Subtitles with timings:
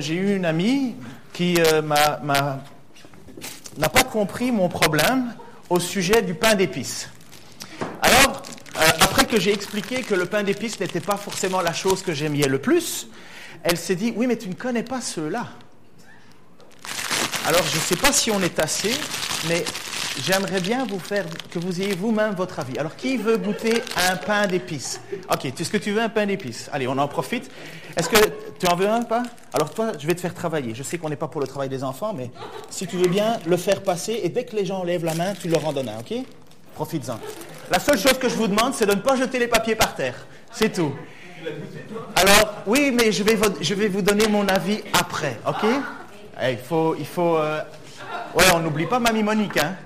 [0.00, 0.96] J'ai eu une amie
[1.32, 2.58] qui euh, n'a
[3.88, 5.32] pas compris mon problème
[5.70, 7.08] au sujet du pain d'épices.
[8.02, 8.42] Alors,
[8.76, 12.12] euh, après que j'ai expliqué que le pain d'épices n'était pas forcément la chose que
[12.12, 13.06] j'aimais le plus,
[13.62, 15.46] elle s'est dit, oui, mais tu ne connais pas ceux-là.
[17.46, 18.90] Alors, je ne sais pas si on est assez,
[19.48, 19.64] mais
[20.22, 22.78] j'aimerais bien vous faire que vous ayez vous-même votre avis.
[22.78, 25.00] Alors, qui veut goûter un pain d'épices?
[25.32, 26.68] Ok, est-ce que tu veux un pain d'épices?
[26.72, 27.50] Allez, on en profite.
[27.96, 28.18] Est-ce que
[28.58, 29.22] tu en veux un pas?
[29.52, 30.74] Alors toi, je vais te faire travailler.
[30.74, 32.30] Je sais qu'on n'est pas pour le travail des enfants, mais
[32.70, 35.34] si tu veux bien le faire passer, et dès que les gens lèvent la main,
[35.34, 36.14] tu leur en donnes un, ok?
[36.74, 37.18] Profites-en.
[37.70, 39.94] La seule chose que je vous demande, c'est de ne pas jeter les papiers par
[39.94, 40.26] terre.
[40.52, 40.92] C'est tout.
[42.16, 45.64] Alors, oui, mais je vais, je vais vous donner mon avis après, ok?
[46.42, 46.96] Eh, Il faut...
[46.98, 47.60] Il faut euh,
[48.34, 49.76] Ouais, on n'oublie pas Mamie Monique, hein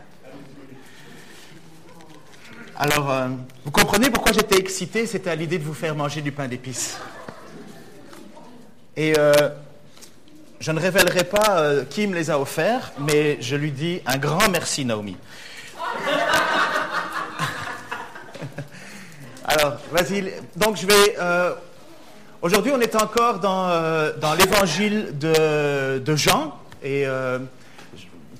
[2.80, 3.26] Alors, euh,
[3.64, 5.04] vous comprenez pourquoi j'étais excité?
[5.08, 6.96] C'était à l'idée de vous faire manger du pain d'épices.
[8.96, 9.32] Et euh,
[10.60, 14.16] je ne révélerai pas euh, qui me les a offerts, mais je lui dis un
[14.16, 15.16] grand merci, Naomi.
[19.44, 20.32] Alors, vas-y.
[20.54, 21.16] Donc, je vais.
[22.42, 23.70] Aujourd'hui, on est encore dans,
[24.20, 27.06] dans l'évangile de, de Jean, et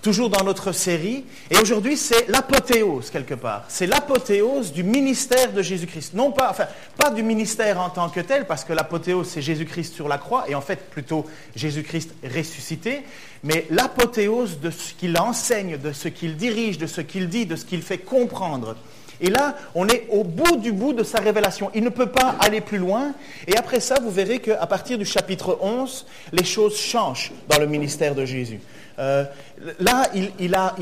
[0.03, 1.25] toujours dans notre série.
[1.51, 3.65] Et aujourd'hui, c'est l'apothéose, quelque part.
[3.69, 6.15] C'est l'apothéose du ministère de Jésus-Christ.
[6.15, 9.95] Non pas, enfin, pas du ministère en tant que tel, parce que l'apothéose, c'est Jésus-Christ
[9.95, 13.03] sur la croix, et en fait, plutôt Jésus-Christ ressuscité,
[13.43, 17.57] mais l'apothéose de ce qu'il enseigne, de ce qu'il dirige, de ce qu'il dit, de
[17.57, 18.77] ce qu'il fait comprendre.
[19.21, 21.71] Et là, on est au bout du bout de sa révélation.
[21.75, 23.15] Il ne peut pas aller plus loin.
[23.49, 27.67] Et après ça, vous verrez qu'à partir du chapitre 11, les choses changent dans le
[27.67, 28.61] ministère de Jésus.
[28.99, 29.25] Euh,
[29.79, 30.75] là, il, a,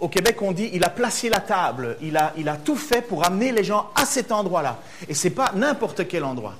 [0.00, 1.96] au Québec, on dit, il a placé la table.
[2.00, 4.78] Il a, il a tout fait pour amener les gens à cet endroit-là.
[5.08, 6.54] Et ce n'est pas n'importe quel endroit.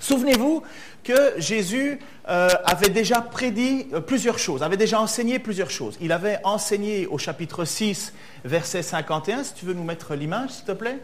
[0.00, 0.62] Souvenez-vous
[1.04, 5.96] que Jésus euh, avait déjà prédit euh, plusieurs choses, avait déjà enseigné plusieurs choses.
[6.00, 8.12] Il avait enseigné au chapitre 6,
[8.44, 10.98] verset 51, si tu veux nous mettre l'image, s'il te plaît.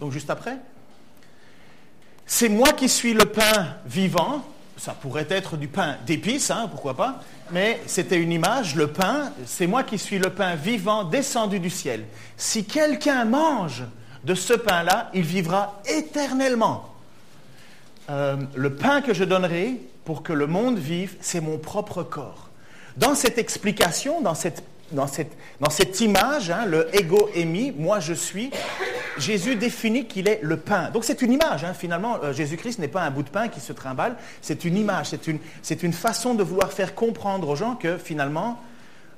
[0.00, 0.56] Donc juste après.
[2.26, 4.44] C'est moi qui suis le pain vivant.
[4.76, 7.20] Ça pourrait être du pain d'épices, hein, pourquoi pas.
[7.50, 11.70] Mais c'était une image, le pain, c'est moi qui suis le pain vivant descendu du
[11.70, 12.04] ciel.
[12.36, 13.84] Si quelqu'un mange
[14.24, 16.92] de ce pain-là, il vivra éternellement.
[18.10, 22.48] Euh, le pain que je donnerai pour que le monde vive, c'est mon propre corps.
[22.96, 28.50] Dans cette explication, dans cette, image, hein, le ego émis, moi je suis,
[29.18, 30.90] Jésus définit qu'il est le pain.
[30.90, 33.60] Donc c'est une image, hein, finalement, euh, Jésus-Christ n'est pas un bout de pain qui
[33.60, 35.08] se trimballe, c'est une image,
[35.62, 38.60] c'est une, façon de vouloir faire comprendre aux gens que finalement,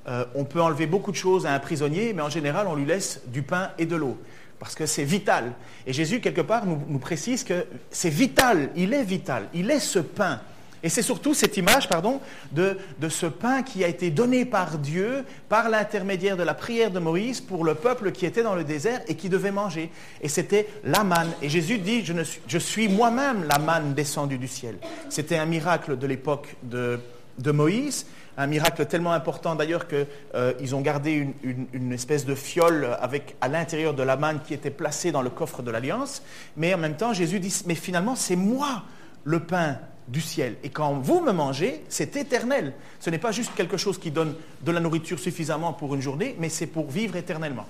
[0.06, 2.84] euh, on peut enlever beaucoup de choses à un prisonnier, mais en général, on lui
[2.84, 4.18] laisse du pain et de l'eau
[4.58, 5.52] parce que c'est vital.
[5.86, 10.00] Et Jésus, quelque part, nous précise que c'est vital, il est vital, il est ce
[10.00, 10.40] pain.
[10.82, 12.20] Et c'est surtout cette image, pardon,
[12.52, 12.76] de,
[13.08, 17.40] ce pain qui a été donné par Dieu par l'intermédiaire de la prière de Moïse
[17.40, 19.90] pour le peuple qui était dans le désert et qui devait manger.
[20.22, 21.30] Et c'était la manne.
[21.42, 24.76] Et Jésus dit, je, suis, moi-même la manne descendue du ciel.
[25.08, 27.00] C'était un miracle de l'époque de,
[27.52, 28.06] Moïse
[28.36, 30.06] un miracle tellement important d'ailleurs qu'ils
[30.36, 32.96] euh, ont gardé une, espèce de fiole
[33.40, 36.22] à l'intérieur de la manne qui était placée dans le coffre de l'Alliance.
[36.56, 38.84] Mais en même temps, Jésus dit, mais finalement, c'est moi
[39.24, 39.78] le pain
[40.08, 40.56] du ciel.
[40.62, 42.72] Et quand vous me mangez, c'est éternel.
[43.00, 46.34] Ce n'est pas juste quelque chose qui donne de la nourriture suffisamment pour une journée,
[46.38, 47.66] mais c'est pour vivre éternellement.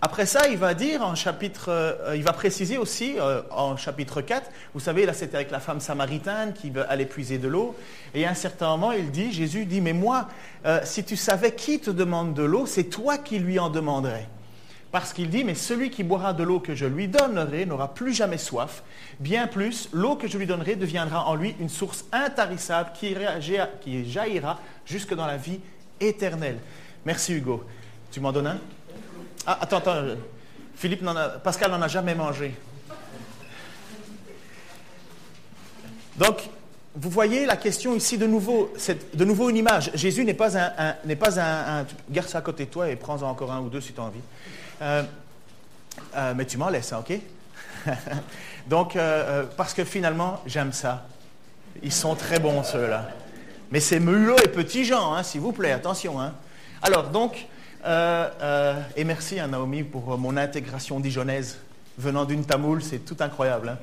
[0.00, 4.20] Après ça, il va dire en chapitre, euh, il va préciser aussi euh, en chapitre
[4.20, 7.74] 4, vous savez, là c'était avec la femme samaritaine qui allait puiser de l'eau,
[8.14, 10.28] et à un certain moment, il dit, Jésus dit, mais moi,
[10.66, 14.28] euh, si tu savais qui te demande de l'eau, c'est toi qui lui en demanderais.
[14.90, 18.14] Parce qu'il dit, mais celui qui boira de l'eau que je lui donnerai n'aura plus
[18.14, 18.82] jamais soif.
[19.20, 23.14] Bien plus, l'eau que je lui donnerai deviendra en lui une source intarissable qui,
[24.06, 25.60] jaillira jusque dans la vie
[26.00, 26.58] éternelle.
[27.04, 27.64] Merci Hugo.
[28.10, 28.58] Tu m'en donnes un?
[29.46, 30.04] Ah, attends, attends.
[30.74, 32.54] Philippe n'en a, Pascal n'en a jamais mangé.
[36.16, 36.48] Donc,
[36.94, 39.90] vous voyez la question ici de nouveau, c'est de nouveau une image.
[39.94, 42.96] Jésus n'est pas un, un n'est pas un, Garde ça à côté de toi et
[42.96, 44.20] prends-en encore un ou deux si tu as envie.
[44.80, 45.02] Euh,
[46.16, 47.18] euh, mais tu m'en laisses, hein, ok?
[48.66, 51.06] Donc, euh, parce que finalement, j'aime ça.
[51.82, 53.10] Ils sont très bons, ceux-là.
[53.70, 56.20] Mais c'est mulot et petit Jean, hein, s'il vous plaît, attention.
[56.20, 56.34] Hein.
[56.82, 57.46] Alors, donc,
[57.84, 61.58] et merci à Naomi pour mon intégration dijonnaise.
[61.96, 63.76] Venant d'une tamoule, c'est tout incroyable.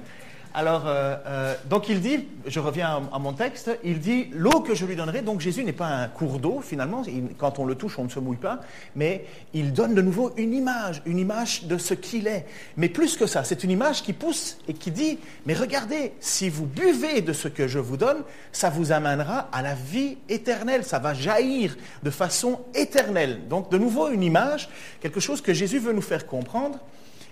[0.57, 4.73] Alors, euh, euh, donc il dit, je reviens à, mon texte, il dit, l'eau que
[4.73, 7.03] je lui donnerai, donc Jésus n'est pas un cours d'eau finalement,
[7.37, 8.61] quand on le touche, on ne se mouille pas,
[8.95, 12.45] mais il donne de nouveau une image, une image de ce qu'il est.
[12.77, 16.47] Mais plus que ça, c'est une image qui pousse et qui dit, mais regardez, si
[16.47, 18.23] vous buvez de ce que je vous donne,
[18.53, 23.41] ça vous amènera à la vie éternelle, ça va jaillir de façon éternelle.
[23.49, 24.69] Donc de nouveau une image,
[25.01, 26.79] quelque chose que Jésus veut nous faire comprendre.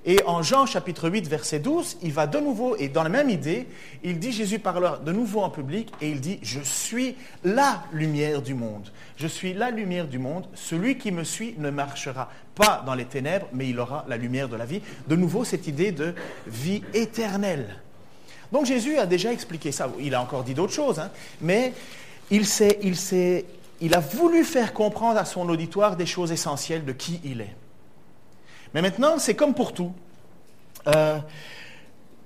[0.05, 3.29] Et en Jean chapitre 8, verset 12, il va de nouveau, et dans la même
[3.29, 3.67] idée,
[4.03, 7.15] il dit, Jésus parle de nouveau en public, et il dit, je suis
[7.45, 8.89] la lumière du monde.
[9.15, 10.45] Je suis la lumière du monde.
[10.55, 14.49] Celui qui me suit ne marchera pas dans les ténèbres, mais il aura la lumière
[14.49, 14.81] de la vie.
[15.07, 16.13] De nouveau, cette idée de
[16.47, 17.79] vie éternelle.
[18.51, 19.89] Donc Jésus a déjà expliqué ça.
[19.99, 21.11] Il a encore dit d'autres choses, hein,
[21.41, 21.73] mais
[22.29, 22.43] il,
[22.81, 23.43] il,
[23.81, 27.55] il a voulu faire comprendre à son auditoire des choses essentielles de qui il est.
[28.73, 29.93] Mais maintenant, c'est comme pour tout.
[30.87, 31.19] Euh,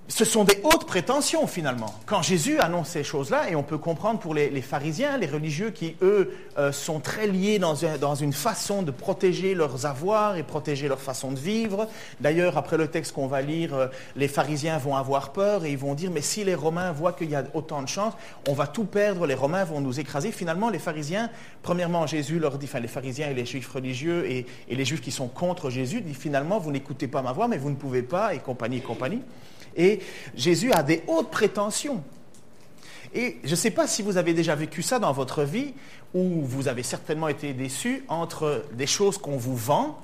[0.09, 1.93] ce sont des hautes prétentions finalement.
[2.05, 5.95] Quand Jésus annonce ces choses-là, et on peut comprendre pour les, pharisiens, les religieux qui,
[6.01, 10.99] eux, euh, sont très liés dans, une façon de protéger leurs avoirs et protéger leur
[10.99, 11.87] façon de vivre.
[12.21, 15.77] D'ailleurs, après le texte qu'on va lire, euh, les pharisiens vont avoir peur et ils
[15.77, 18.13] vont dire, mais si les Romains voient qu'il y a autant de chances,
[18.47, 20.31] on va tout perdre, les Romains vont nous écraser.
[20.31, 21.29] Finalement, les pharisiens,
[21.63, 25.01] premièrement, Jésus leur dit, enfin les pharisiens et les juifs religieux et, et les juifs
[25.01, 28.03] qui sont contre Jésus, disent finalement, vous n'écoutez pas ma voix, mais vous ne pouvez
[28.03, 29.21] pas, et compagnie, et compagnie.
[29.77, 30.01] Et
[30.35, 32.03] Jésus a des hautes prétentions.
[33.13, 35.73] Et je ne sais pas si vous avez déjà vécu ça dans votre vie,
[36.13, 39.99] où vous avez certainement été déçu entre des choses qu'on vous vend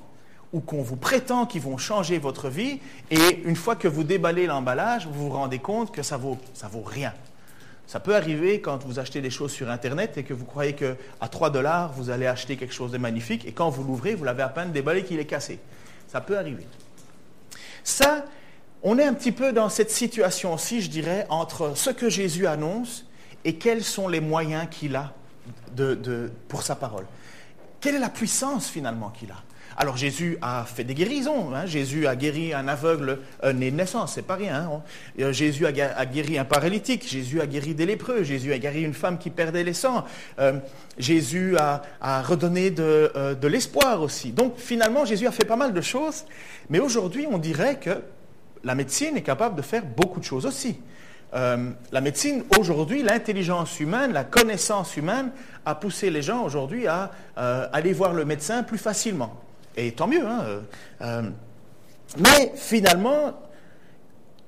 [0.52, 2.78] ou qu'on vous prétend qui vont changer votre vie,
[3.10, 6.68] et une fois que vous déballez l'emballage, vous vous rendez compte que ça vaut, ça
[6.68, 7.12] vaut rien.
[7.88, 11.28] Ça peut arriver quand vous achetez des choses sur Internet et que vous croyez qu'à
[11.28, 14.44] 3 dollars, vous allez acheter quelque chose de magnifique, et quand vous l'ouvrez, vous l'avez
[14.44, 15.58] à peine déballé qu'il est cassé.
[16.06, 16.66] Ça peut arriver.
[17.82, 18.24] Ça,
[18.84, 23.06] on est un petit peu dans cette situation-ci, je dirais, entre ce que Jésus annonce
[23.44, 25.14] et quels sont les moyens qu'il a
[26.48, 27.06] pour sa parole.
[27.80, 29.42] Quelle est la puissance finalement qu'il a?
[29.76, 31.54] Alors Jésus a fait des guérisons.
[31.54, 31.66] Hein.
[31.66, 33.20] Jésus a guéri un aveugle
[33.54, 34.70] né de naissance, c'est pas rien.
[34.70, 34.82] Hein.
[35.18, 37.08] Euh, Jésus a, guéri un paralytique.
[37.08, 38.22] Jésus a guéri des lépreux.
[38.22, 40.04] Jésus a guéri une femme qui perdait les sangs.
[40.38, 40.58] Euh,
[40.96, 41.82] Jésus a,
[42.22, 44.30] redonné euh, de l'espoir aussi.
[44.30, 46.24] Donc finalement, Jésus a fait pas mal de choses.
[46.70, 48.00] Mais aujourd'hui, on dirait que
[48.64, 50.78] la médecine est capable de faire beaucoup de choses aussi.
[51.34, 55.30] Euh, la médecine, aujourd'hui, l'intelligence humaine, la connaissance humaine
[55.66, 59.34] a poussé les gens aujourd'hui à euh, aller voir le médecin plus facilement.
[59.76, 60.24] Et tant mieux.
[60.24, 60.62] Hein,
[61.02, 61.22] euh,
[62.18, 63.32] mais finalement,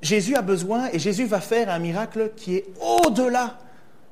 [0.01, 3.59] Jésus a besoin et Jésus va faire un miracle qui est au-delà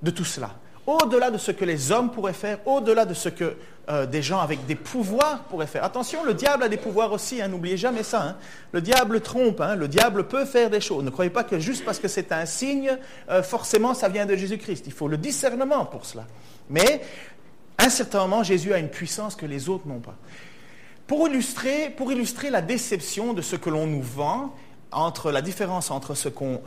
[0.03, 0.51] de tout cela
[0.87, 3.57] au-delà de ce que les hommes pourraient faire, au-delà de ce que
[3.91, 5.85] euh, des gens avec des pouvoirs pourraient faire.
[5.85, 8.23] Attention, le diable a des pouvoirs aussi, hein, n'oubliez jamais ça.
[8.23, 8.37] Hein.
[8.73, 11.05] Le diable trompe, hein, le diable peut faire des choses.
[11.05, 12.97] Ne croyez pas que juste parce que c'est un signe,
[13.29, 14.85] euh, forcément ça vient de Jésus-Christ.
[14.87, 16.25] Il faut le discernement pour cela.
[16.71, 17.03] Mais,
[17.77, 20.17] à un certain moment, Jésus a une puissance que les autres n'ont pas.
[21.07, 24.55] Pour illustrer, pour illustrer la déception de ce que l'on nous vend,
[24.93, 26.63] entre la différence entre ce qu'on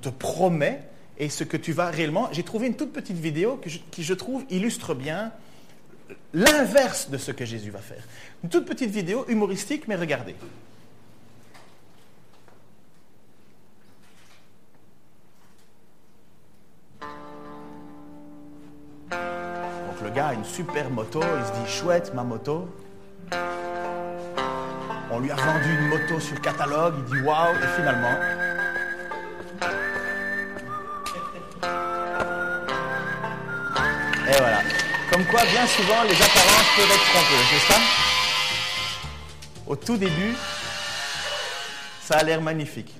[0.00, 0.80] te promet,
[1.18, 2.28] et ce que tu vas réellement.
[2.32, 3.60] J'ai trouvé une toute petite vidéo
[3.90, 5.32] qui, je trouve, illustre bien
[6.34, 8.02] l'inverse de ce que Jésus va faire.
[8.44, 10.36] Une toute petite vidéo humoristique, mais regardez.
[19.10, 22.68] Donc le gars a une super moto, il se dit chouette ma moto.
[25.10, 28.18] On lui a vendu une moto sur catalogue, il dit waouh, et finalement,
[34.28, 34.60] Et voilà.
[35.12, 37.80] Comme quoi, bien souvent, les apparences peuvent être trompeuses, n'est-ce pas?
[39.68, 40.34] Au tout début,
[42.02, 42.92] ça a l'air magnifique.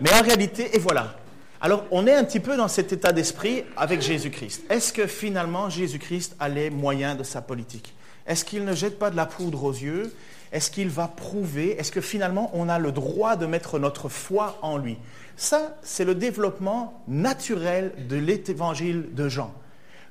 [0.00, 1.14] Mais en réalité, et voilà.
[1.60, 4.64] Alors, on est un petit peu dans cet état d'esprit avec Jésus-Christ.
[4.68, 7.94] Est-ce que finalement, Jésus-Christ a les moyens de sa politique?
[8.26, 10.12] Est-ce qu'il ne jette pas de la poudre aux yeux?
[10.50, 11.78] Est-ce qu'il va prouver?
[11.78, 14.98] Est-ce que finalement, on a le droit de mettre notre foi en lui?
[15.36, 19.54] Ça, c'est le développement naturel de l'évangile de Jean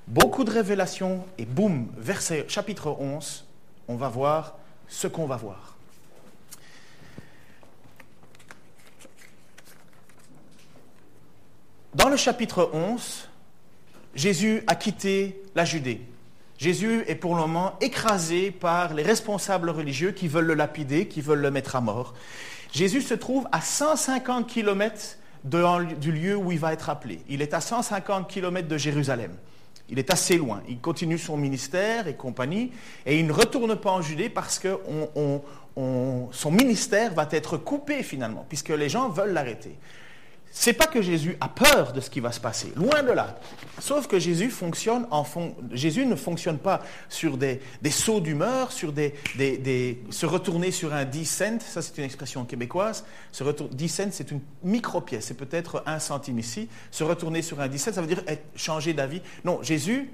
[0.07, 3.45] beaucoup de révélations, et boum, verset chapitre 11,
[3.87, 5.75] on va voir ce qu'on va voir.
[11.93, 13.27] Dans le chapitre 11,
[14.15, 16.01] Jésus a quitté la Judée.
[16.57, 21.21] Jésus est pour le moment écrasé par les responsables religieux qui veulent le lapider, qui
[21.21, 22.13] veulent le mettre à mort.
[22.71, 27.21] Jésus se trouve à 150 km du lieu où il va être appelé.
[27.29, 29.35] Il est à 150 km de Jérusalem.
[29.89, 30.61] Il est assez loin.
[30.67, 32.71] Il continue son ministère et compagnie,
[33.05, 34.77] et il ne retourne pas en Judée parce que
[36.31, 39.77] son ministère va être coupé finalement, puisque les gens veulent l'arrêter.
[40.51, 43.39] C'est pas que Jésus a peur de ce qui va se passer, loin de là.
[43.79, 45.23] Sauf que Jésus fonctionne en
[45.71, 50.93] Jésus ne fonctionne pas sur des, des sauts d'humeur, sur des, des, se retourner sur
[50.93, 53.05] un 10 cents, ça c'est une expression québécoise.
[53.31, 56.69] Se retour, 10 cents, c'est une micro-pièce, c'est peut-être un centime ici.
[56.91, 58.23] Se retourner sur un 10 cents, ça veut dire
[58.55, 59.21] changer d'avis.
[59.43, 60.09] Non, Jésus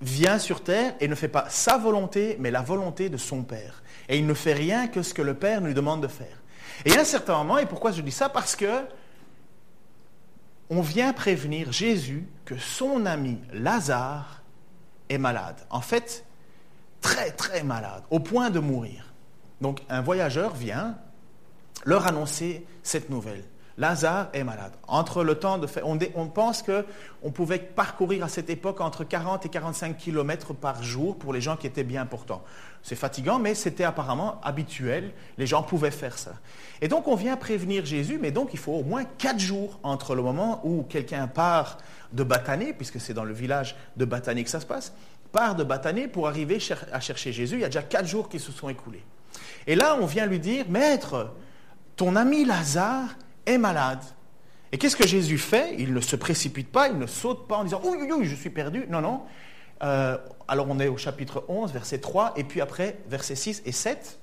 [0.00, 3.82] vient sur terre et ne fait pas sa volonté, mais la volonté de son Père.
[4.08, 6.40] Et il ne fait rien que ce que le Père lui demande de faire.
[6.84, 8.28] Et à un certain moment, et pourquoi je dis ça?
[8.28, 8.66] Parce que
[10.70, 14.42] on vient prévenir Jésus que son ami Lazare
[15.08, 15.56] est malade.
[15.68, 16.24] En fait,
[17.00, 19.12] très très malade, au point de mourir.
[19.60, 20.96] Donc un voyageur vient
[21.84, 23.44] leur annoncer cette nouvelle.
[23.80, 24.72] Lazare est malade.
[24.88, 29.04] Entre le temps de faire, on, on pense qu'on pouvait parcourir à cette époque entre
[29.04, 32.44] 40 et 45 kilomètres par jour pour les gens qui étaient bien portants.
[32.82, 35.12] C'est fatigant, mais c'était apparemment habituel.
[35.38, 36.32] Les gens pouvaient faire ça.
[36.82, 40.14] Et donc on vient prévenir Jésus, mais donc il faut au moins quatre jours entre
[40.14, 41.78] le moment où quelqu'un part
[42.12, 44.92] de Batané, puisque c'est dans le village de Batané que ça se passe,
[45.32, 46.58] part de Batané pour arriver
[46.92, 47.54] à chercher Jésus.
[47.54, 49.02] Il y a déjà quatre jours qui se sont écoulés.
[49.66, 51.32] Et là, on vient lui dire, Maître,
[51.96, 53.16] ton ami Lazare
[53.46, 54.02] est malade.
[54.72, 55.74] Et qu'est-ce que Jésus fait?
[55.78, 58.34] Il ne se précipite pas, il ne saute pas en disant Oui, oui, oui, je
[58.34, 58.84] suis perdu.
[58.88, 59.22] Non, non.
[59.82, 60.16] Euh,
[60.46, 64.18] alors on est au chapitre 11, verset 3, et puis après, verset 6 et 7.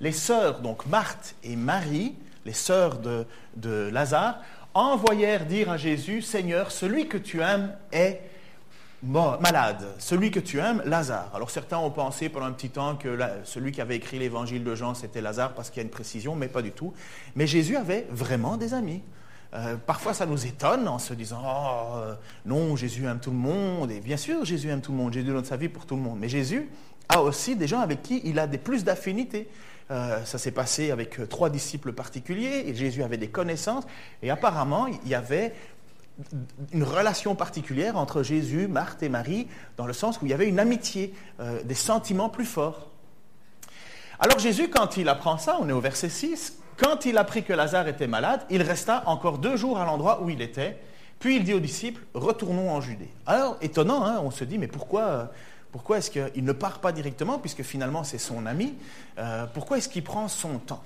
[0.00, 4.40] Les sœurs, donc Marthe et Marie, les sœurs de, de Lazare,
[4.74, 8.20] envoyèrent dire à Jésus Seigneur, celui que tu aimes est
[9.02, 11.30] malade, celui que tu aimes, Lazare.
[11.34, 14.74] Alors certains ont pensé pendant un petit temps que celui qui avait écrit l'évangile de
[14.74, 16.92] Jean, c'était Lazare parce qu'il y a une précision, mais pas du tout.
[17.36, 19.02] Mais Jésus avait vraiment des amis.
[19.54, 22.14] Euh, parfois, ça nous étonne en se disant oh, euh,
[22.44, 23.90] non, Jésus aime tout le monde.
[23.90, 25.12] Et bien sûr, Jésus aime tout le monde.
[25.12, 26.18] Jésus donne sa vie pour tout le monde.
[26.18, 26.68] Mais Jésus
[27.08, 29.48] a aussi des gens avec qui il a des plus d'affinités.
[29.90, 32.64] Euh, ça s'est passé avec trois disciples particuliers.
[32.66, 33.84] Et Jésus avait des connaissances.
[34.22, 35.54] Et apparemment, il y avait
[36.72, 40.48] une relation particulière entre Jésus, Marthe et Marie, dans le sens où il y avait
[40.48, 42.88] une amitié, euh, des sentiments plus forts.
[44.18, 47.52] Alors Jésus, quand il apprend ça, on est au verset 6, quand il apprit que
[47.52, 50.78] Lazare était malade, il resta encore deux jours à l'endroit où il était,
[51.20, 53.10] puis il dit aux disciples, retournons en Judée.
[53.26, 55.30] Alors, étonnant, hein, on se dit, mais pourquoi,
[55.72, 58.74] pourquoi est-ce qu'il ne part pas directement, puisque finalement c'est son ami,
[59.18, 60.82] euh, pourquoi est-ce qu'il prend son temps?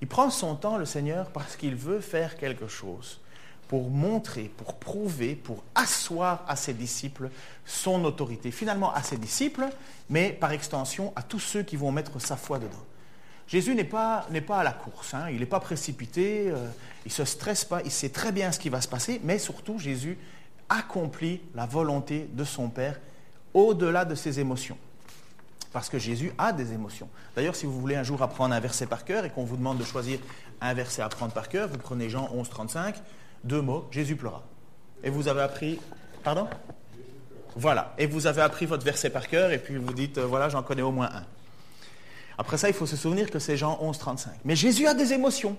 [0.00, 3.20] Il prend son temps, le Seigneur, parce qu'il veut faire quelque chose
[3.68, 7.30] pour montrer, pour prouver, pour asseoir à ses disciples
[7.66, 8.50] son autorité.
[8.50, 9.66] Finalement à ses disciples,
[10.08, 12.84] mais par extension à tous ceux qui vont mettre sa foi dedans.
[13.46, 15.28] Jésus n'est pas, pas à la course, hein.
[15.30, 16.66] il n'est pas précipité, euh,
[17.04, 19.38] il ne se stresse pas, il sait très bien ce qui va se passer, mais
[19.38, 20.18] surtout Jésus
[20.68, 23.00] accomplit la volonté de son Père
[23.54, 24.76] au-delà de ses émotions.
[25.72, 27.08] Parce que Jésus a des émotions.
[27.36, 29.78] D'ailleurs, si vous voulez un jour apprendre un verset par cœur et qu'on vous demande
[29.78, 30.18] de choisir
[30.60, 32.96] un verset à apprendre par cœur, vous prenez Jean 11, 35,
[33.44, 34.42] deux mots, Jésus pleura.
[35.02, 35.78] Et vous avez appris,
[36.24, 36.48] pardon?
[37.56, 40.48] Voilà, et vous avez appris votre verset par cœur, et puis vous dites, euh, voilà,
[40.48, 41.24] j'en connais au moins un.
[42.36, 44.32] Après ça, il faut se souvenir que c'est Jean 11, 35.
[44.44, 45.56] Mais Jésus a des émotions.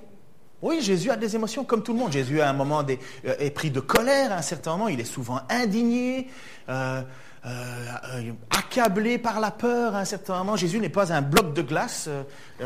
[0.62, 2.12] Oui, Jésus a des émotions comme tout le monde.
[2.12, 5.00] Jésus à un moment des, euh, est pris de colère, à un certain moment, il
[5.00, 6.29] est souvent indigné.
[6.69, 7.01] Euh,
[8.50, 10.57] accablé par la peur à un certain moment.
[10.57, 12.09] Jésus n'est pas un bloc de glace,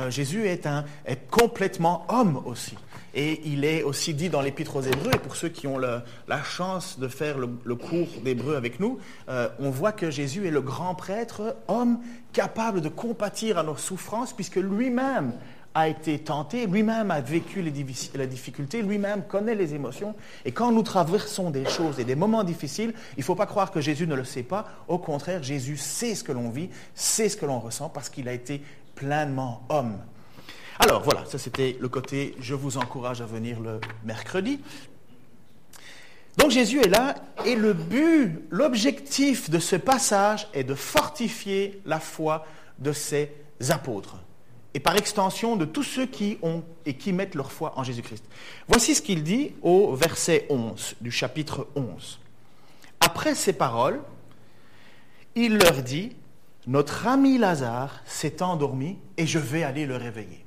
[0.10, 2.76] Jésus est, un, est complètement homme aussi.
[3.14, 6.44] Et il est aussi dit dans l'Épître aux Hébreux, et pour ceux qui ont la
[6.44, 10.96] chance de faire le, cours d'Hébreu avec nous, on voit que Jésus est le grand
[10.96, 12.00] prêtre, homme
[12.32, 15.34] capable de compatir à nos souffrances, puisque lui-même
[15.76, 17.74] a été tenté, lui-même a vécu les
[18.16, 20.16] la difficulté, lui-même connaît les émotions.
[20.46, 23.72] Et quand nous traversons des choses et des moments difficiles, il ne faut pas croire
[23.72, 24.68] que Jésus ne le sait pas.
[24.88, 28.28] Au contraire, Jésus sait ce que l'on vit, sait ce que l'on ressent, parce qu'il
[28.28, 28.62] a été
[28.96, 29.98] pleinement homme.
[30.80, 34.60] Alors voilà, ça c'était le côté je vous encourage à venir le mercredi.
[36.38, 37.16] Donc Jésus est là
[37.46, 42.46] et le but, l'objectif de ce passage est de fortifier la foi
[42.80, 43.30] de ses
[43.70, 44.18] apôtres
[44.74, 48.26] et par extension de tous ceux qui ont et qui mettent leur foi en Jésus-Christ.
[48.68, 52.20] Voici ce qu'il dit au verset 11 du chapitre 11.
[53.00, 54.02] Après ces paroles,
[55.36, 56.16] il leur dit,
[56.66, 60.43] Notre ami Lazare s'est endormi et je vais aller le réveiller.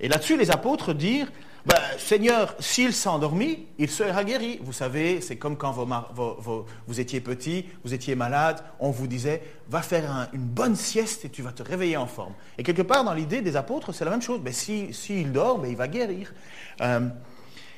[0.00, 1.30] Et là-dessus, les apôtres dirent,
[1.66, 4.60] ben, Seigneur, s'il s'est endormi, il sera guéri.
[4.62, 9.80] Vous savez, c'est comme quand vous étiez petit, vous étiez malade, on vous disait, va
[9.80, 12.34] faire une bonne sieste et tu vas te réveiller en forme.
[12.58, 14.40] Et quelque part, dans l'idée des apôtres, c'est la même chose.
[14.40, 16.34] Ben, s'il si, dort, ben, il va guérir.
[16.82, 17.08] Euh,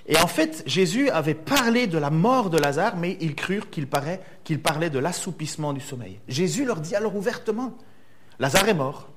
[0.08, 3.86] et en fait, Jésus avait parlé de la mort de Lazare, mais ils crurent qu'il
[3.86, 6.18] parlait de l'assoupissement du sommeil.
[6.26, 7.76] Jésus leur dit alors ouvertement,
[8.40, 9.08] Lazare est mort.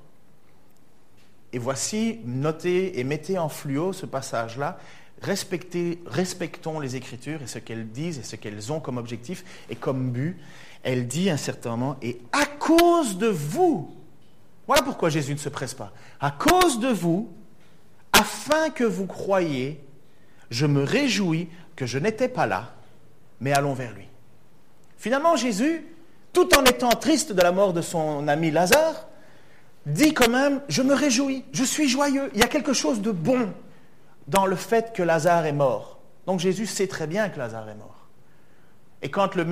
[1.52, 4.78] Et voici, notez et mettez en fluo ce passage-là.
[5.22, 10.10] respectons les Écritures et ce qu'elles disent et ce qu'elles ont comme objectif et comme
[10.10, 10.36] but.
[10.82, 13.94] Elle dit un certain moment, et à cause de vous,
[14.66, 17.28] voilà pourquoi Jésus ne se presse pas, à cause de vous,
[18.12, 19.78] afin que vous croyiez,
[20.50, 22.74] je me réjouis que je n'étais pas là,
[23.40, 24.06] mais allons vers lui.
[24.96, 25.84] Finalement, Jésus,
[26.32, 29.06] tout en étant triste de la mort de son ami Lazare,
[29.86, 33.10] dit quand même, je me réjouis, je suis joyeux, il y a quelque chose de
[33.10, 33.52] bon
[34.28, 35.98] dans le fait que Lazare est mort.
[36.26, 38.00] Donc Jésus sait très bien que Lazare est mort.
[39.02, 39.44] Et quand le,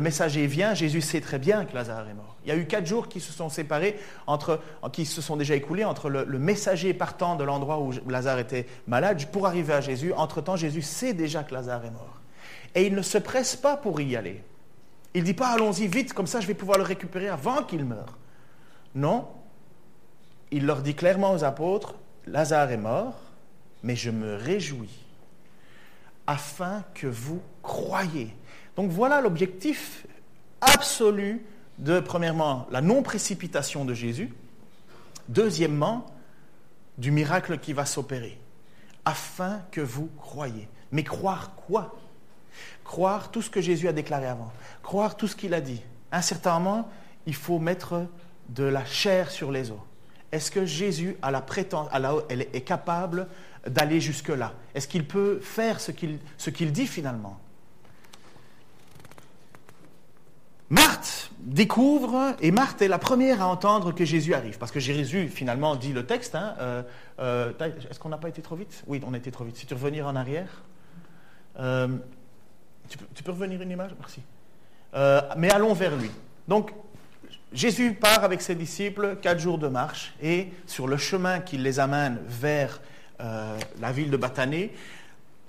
[0.00, 2.36] messager vient, Jésus sait très bien que Lazare est mort.
[2.44, 5.54] Il y a eu quatre jours qui se sont séparés, entre, qui se sont déjà
[5.54, 10.14] écoulés entre le, messager partant de l'endroit où Lazare était malade pour arriver à Jésus.
[10.14, 12.20] Entre-temps, Jésus sait déjà que Lazare est mort.
[12.74, 14.42] Et il ne se presse pas pour y aller.
[15.12, 17.84] Il ne dit pas allons-y vite, comme ça je vais pouvoir le récupérer avant qu'il
[17.84, 18.16] meure.
[18.94, 19.28] Non,
[20.50, 21.94] il leur dit clairement aux apôtres,
[22.26, 23.14] Lazare est mort,
[23.82, 25.04] mais je me réjouis
[26.26, 28.34] afin que vous croyiez.
[28.74, 30.06] Donc voilà l'objectif
[30.60, 31.44] absolu
[31.78, 34.32] de, premièrement, la non-précipitation de Jésus,
[35.28, 36.06] deuxièmement,
[36.98, 38.38] du miracle qui va s'opérer,
[39.04, 40.68] afin que vous croyiez.
[40.92, 41.94] Mais croire quoi?
[42.84, 45.82] Croire tout ce que Jésus a déclaré avant, croire tout ce qu'il a dit.
[46.10, 46.88] À un certain moment,
[47.26, 48.06] il faut mettre
[48.48, 49.78] de la chair sur les os.
[50.32, 51.16] Est-ce que Jésus
[52.28, 53.28] est capable
[53.66, 54.54] d'aller jusque-là?
[54.74, 57.38] Est-ce qu'il peut faire ce qu'il dit finalement?
[60.68, 65.28] Marthe découvre, et Marthe est la première à entendre que Jésus arrive, parce que Jésus
[65.28, 66.34] finalement dit le texte.
[66.34, 66.82] Hein, euh,
[67.20, 67.52] euh,
[67.88, 68.82] est-ce qu'on n'a pas été trop vite?
[68.86, 69.56] Oui, on a été trop vite.
[69.56, 70.64] Si tu revenir en arrière,
[71.60, 71.88] euh,
[72.88, 73.92] tu, peux, revenir une image?
[73.98, 74.22] Merci.
[75.36, 76.10] mais allons vers lui.
[76.48, 76.72] Donc,
[77.56, 81.80] Jésus part avec ses disciples, quatre jours de marche, et sur le chemin qui les
[81.80, 82.82] amène vers
[83.18, 84.74] la ville de Batané,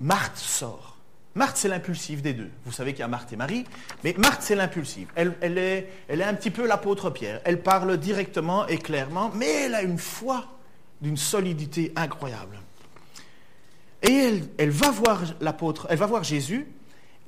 [0.00, 0.96] Marthe sort.
[1.34, 2.50] Marthe, c'est l'impulsive des deux.
[2.64, 3.64] Vous savez qu'il y a Marthe et Marie,
[4.04, 5.08] mais Marthe, c'est l'impulsive.
[5.14, 7.42] Elle, est, un petit peu l'apôtre Pierre.
[7.44, 10.46] Elle parle directement et clairement, mais elle a une foi
[11.02, 12.58] d'une solidité incroyable.
[14.02, 16.66] Et elle va voir l'apôtre, elle va voir Jésus,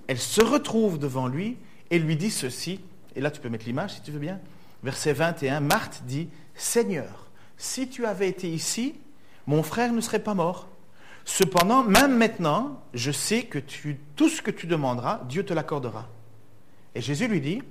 [0.06, 1.58] elle se retrouve devant lui
[1.90, 2.80] et lui dit ceci,
[3.14, 4.40] et là tu peux mettre l'image si tu veux bien,
[4.82, 8.94] verset 21, Marthe dit, Seigneur, si tu avais été ici,
[9.46, 10.68] mon frère ne serait pas mort.
[11.24, 13.58] Cependant, même maintenant, je sais que
[14.16, 16.08] tout ce que tu demanderas, Dieu te l'accordera.
[16.94, 17.62] Et Jésus lui dit,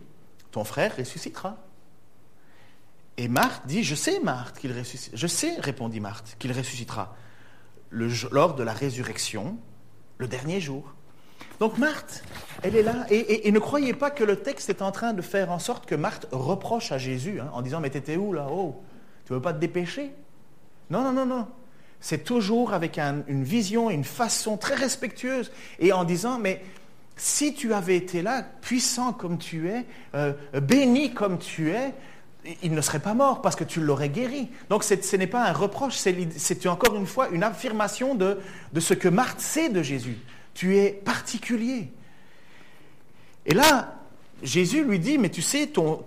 [0.51, 1.57] ton frère ressuscitera.
[3.17, 5.17] Et Marthe dit, je sais, Marthe, qu'il ressuscitera.
[5.17, 7.15] Je sais, répondit Marthe, qu'il ressuscitera
[7.91, 9.57] lors de la résurrection,
[10.19, 10.93] le dernier jour.
[11.59, 12.23] Donc Marthe,
[12.63, 15.51] elle est là, et, ne croyez pas que le texte est en train de faire
[15.51, 18.47] en sorte que Marthe reproche à Jésus, hein, en disant, mais t'étais où là?
[18.51, 18.81] Oh,
[19.25, 20.11] tu veux pas te dépêcher?
[20.89, 21.47] Non, non, non, non
[21.99, 26.63] c'est toujours avec une vision, une façon très respectueuse et en disant, mais
[27.17, 31.93] si tu avais été là, puissant comme tu es, euh, béni comme tu es,
[32.63, 34.49] il ne serait pas mort parce que tu l'aurais guéri.
[34.69, 38.39] Donc ce n'est pas un reproche, c'est encore une fois une affirmation de,
[38.79, 40.17] ce que Marthe sait de Jésus.
[40.59, 41.89] Tu es particulier.
[43.45, 43.95] Et là,
[44.43, 46.03] Jésus lui dit, mais tu sais, ton,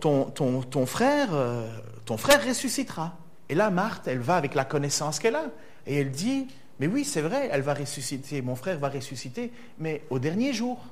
[0.84, 1.66] frère, euh,
[2.04, 3.16] ton frère ressuscitera.
[3.48, 5.46] Et là, Marthe, elle va avec la connaissance qu'elle a.
[5.86, 6.48] Et elle dit,
[6.80, 10.84] mais oui, c'est vrai, elle va ressusciter, mon frère va ressusciter, mais au dernier jour,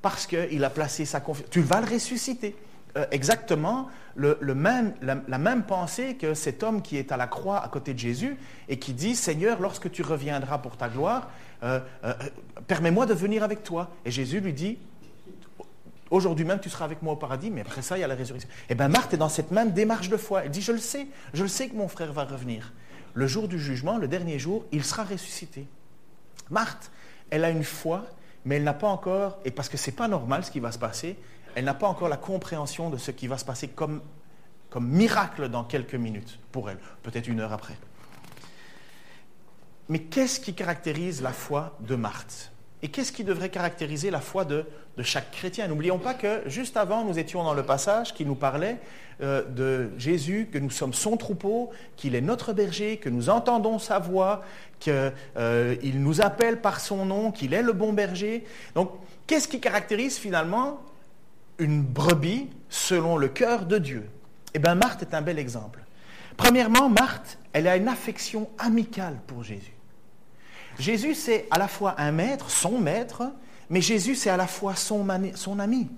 [0.00, 1.50] parce qu'il a placé sa confiance.
[1.50, 2.56] Tu vas le ressusciter.
[2.96, 7.94] Euh, exactement la, même pensée que cet homme qui est à la croix à côté
[7.94, 8.36] de Jésus
[8.68, 11.30] et qui dit, Seigneur, lorsque tu reviendras pour ta gloire,
[11.62, 12.14] euh, euh,
[12.66, 13.90] permets-moi de venir avec toi.
[14.04, 14.78] Et Jésus lui dit,
[16.10, 18.14] aujourd'hui même tu seras avec moi au paradis, mais après ça, il y a la
[18.14, 18.48] résurrection.
[18.68, 20.44] Et eh bien Marthe est dans cette même démarche de foi.
[20.44, 22.72] Elle dit, je le sais, je le sais que mon frère va revenir
[23.14, 25.66] le jour du jugement, le dernier jour, il sera ressuscité.
[26.50, 26.90] Marthe,
[27.30, 28.06] elle a une foi,
[28.44, 30.72] mais elle n'a pas encore, et parce que ce n'est pas normal ce qui va
[30.72, 31.16] se passer,
[31.54, 34.00] elle n'a pas encore la compréhension de ce qui va se passer comme,
[34.70, 37.76] comme miracle dans quelques minutes pour elle, peut-être une heure après.
[39.88, 42.52] Mais qu'est-ce qui caractérise la foi de Marthe?
[42.82, 44.64] Et qu'est-ce qui devrait caractériser la foi de,
[44.96, 45.68] de chaque chrétien?
[45.68, 48.78] N'oublions pas que juste avant, nous étions dans le passage qui nous parlait
[49.20, 53.78] euh, de Jésus, que nous sommes son troupeau, qu'il est notre berger, que nous entendons
[53.78, 54.42] sa voix,
[54.80, 58.44] qu'il euh, nous appelle par son nom, qu'il est le bon berger.
[58.74, 58.90] Donc,
[59.28, 60.80] qu'est-ce qui caractérise finalement
[61.58, 64.08] une brebis selon le cœur de Dieu?
[64.54, 65.84] Eh bien, Marthe est un bel exemple.
[66.36, 69.74] Premièrement, Marthe, elle a une affection amicale pour Jésus.
[70.78, 73.24] Jésus, c'est à la fois un maître, son maître,
[73.68, 75.88] mais Jésus, c'est à la fois son, ami.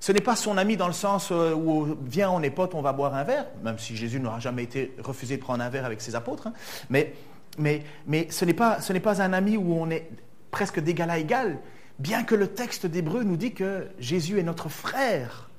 [0.00, 2.82] Ce n'est pas son ami dans le sens euh, où viens, on est potes, on
[2.82, 5.84] va boire un verre, même si Jésus n'aura jamais été refusé de prendre un verre
[5.84, 6.46] avec ses apôtres.
[6.46, 6.52] Hein.
[6.88, 7.14] Mais,
[7.58, 10.08] mais, mais ce n'est pas, pas un ami où on est
[10.50, 11.58] presque d'égal à égal,
[11.98, 15.50] bien que le texte d'Hébreu nous dit que Jésus est notre frère.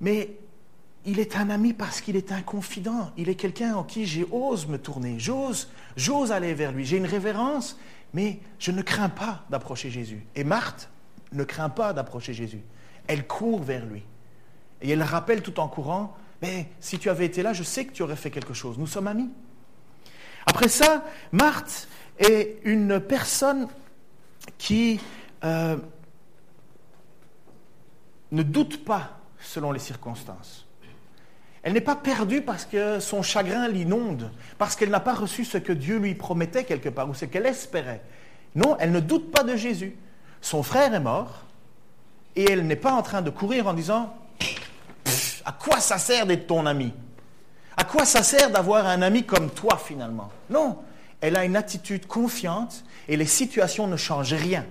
[0.00, 0.36] Mais
[1.06, 3.12] il est un ami parce qu'il est un confident.
[3.16, 5.18] Il est quelqu'un en qui j'ose me tourner.
[5.18, 5.68] J'ose,
[6.32, 6.84] aller vers lui.
[6.84, 7.78] J'ai une révérence,
[8.14, 10.24] mais je ne crains pas d'approcher Jésus.
[10.34, 10.88] Et Marthe
[11.32, 12.62] ne craint pas d'approcher Jésus.
[13.06, 14.02] Elle court vers lui.
[14.80, 17.92] Et elle rappelle tout en courant, mais si tu avais été là, je sais que
[17.92, 18.78] tu aurais fait quelque chose.
[18.78, 19.30] Nous sommes amis.
[20.46, 21.88] Après ça, Marthe
[22.18, 23.68] est une personne
[24.58, 25.00] qui
[25.42, 25.76] euh,
[28.30, 30.63] ne doute pas selon les circonstances.
[31.64, 35.56] Elle n'est pas perdue parce que son chagrin l'inonde, parce qu'elle n'a pas reçu ce
[35.56, 38.02] que Dieu lui promettait quelque part ou ce qu'elle espérait.
[38.54, 39.96] Non, elle ne doute pas de Jésus.
[40.42, 41.44] Son frère est mort
[42.36, 44.14] et elle n'est pas en train de courir en disant
[45.46, 46.92] À quoi ça sert d'être ton ami?
[47.78, 50.30] À quoi ça sert d'avoir un ami comme toi finalement?
[50.50, 50.80] Non,
[51.22, 54.66] elle a une attitude confiante et les situations ne changent rien.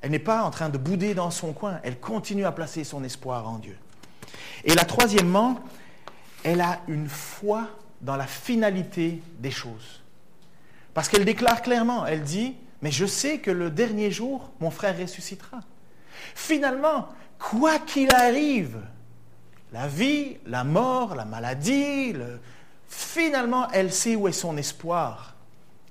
[0.00, 3.04] Elle n'est pas en train de bouder dans son coin, elle continue à placer son
[3.04, 3.78] espoir en Dieu.
[4.68, 5.58] Et la troisièmement,
[6.44, 7.68] elle a une foi
[8.02, 10.02] dans la finalité des choses.
[10.92, 14.98] Parce qu'elle déclare clairement, elle dit, mais je sais que le dernier jour, mon frère
[14.98, 15.60] ressuscitera.
[16.34, 18.78] Finalement, quoi qu'il arrive,
[19.72, 22.12] la vie, la mort, la maladie,
[22.88, 25.34] finalement, elle sait où est son espoir.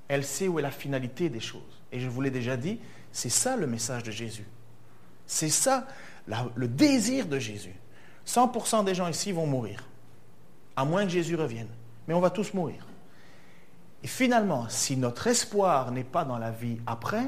[0.08, 1.82] Elle sait où est la finalité des choses.
[1.92, 2.80] Et je vous l'ai déjà dit,
[3.12, 4.46] c'est ça le message de Jésus.
[5.26, 5.88] C'est ça
[6.28, 7.74] le désir de Jésus.
[8.28, 9.88] 100% des gens ici vont mourir,
[10.76, 11.70] à moins que Jésus revienne.
[12.08, 12.86] Mais on va tous mourir.
[14.04, 17.26] Et finalement, si notre espoir n'est pas dans la vie après,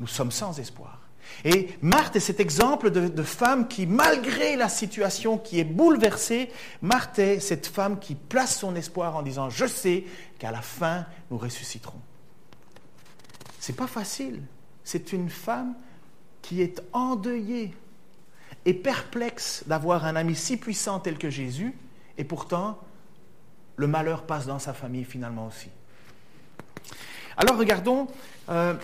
[0.00, 1.00] nous sommes sans espoir.
[1.44, 6.50] Et Marthe est cet exemple de, femme qui, malgré la situation qui est bouleversée,
[6.82, 10.04] Marthe est cette femme qui place son espoir en disant Je sais
[10.38, 12.00] qu'à la fin, nous ressusciterons.
[13.58, 14.42] C'est pas facile.
[14.82, 15.74] C'est une femme
[16.42, 17.74] qui est endeuillée
[18.66, 21.74] et perplexe d'avoir un ami si puissant tel que Jésus,
[22.16, 22.78] et pourtant,
[23.76, 25.68] le malheur passe dans sa famille finalement aussi.
[27.36, 28.06] Alors regardons
[28.48, 28.74] euh,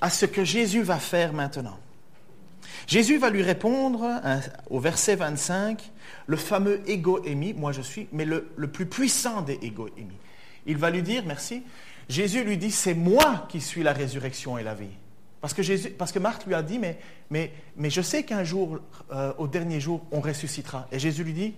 [0.00, 1.78] à ce que Jésus va faire maintenant.
[2.86, 5.90] Jésus va lui répondre hein, au verset 25,
[6.26, 10.18] le fameux ego émi, moi je suis, mais le, le plus puissant des ego émis.
[10.66, 11.62] Il va lui dire, merci,
[12.08, 14.86] Jésus lui dit, c'est moi qui suis la résurrection et la vie.
[15.44, 18.44] Parce que, Jésus, parce que Marthe lui a dit, mais, mais, mais je sais qu'un
[18.44, 18.78] jour,
[19.12, 20.88] euh, au dernier jour, on ressuscitera.
[20.90, 21.54] Et Jésus lui dit,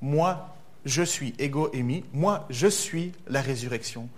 [0.00, 4.08] moi, je suis ego émi, moi, je suis la résurrection,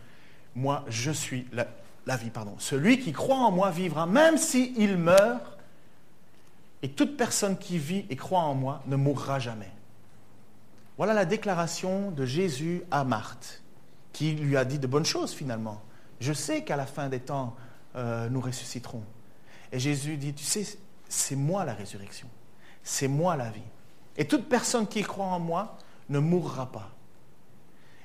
[0.54, 2.30] moi, je suis la, vie.
[2.30, 2.54] Pardon.
[2.56, 5.58] Celui qui croit en moi vivra, même s'il meurt,
[6.80, 9.70] et toute personne qui vit et croit en moi ne mourra jamais.
[10.96, 13.60] Voilà la déclaration de Jésus à Marthe,
[14.14, 15.82] qui lui a dit de bonnes choses finalement.
[16.20, 17.54] Je sais qu'à la fin des temps,
[17.96, 19.04] euh, nous ressusciterons.
[19.72, 22.28] Et Jésus dit, tu sais, c'est moi la résurrection,
[22.82, 23.60] c'est moi la vie.
[24.16, 26.90] Et toute personne qui croit en moi ne mourra pas.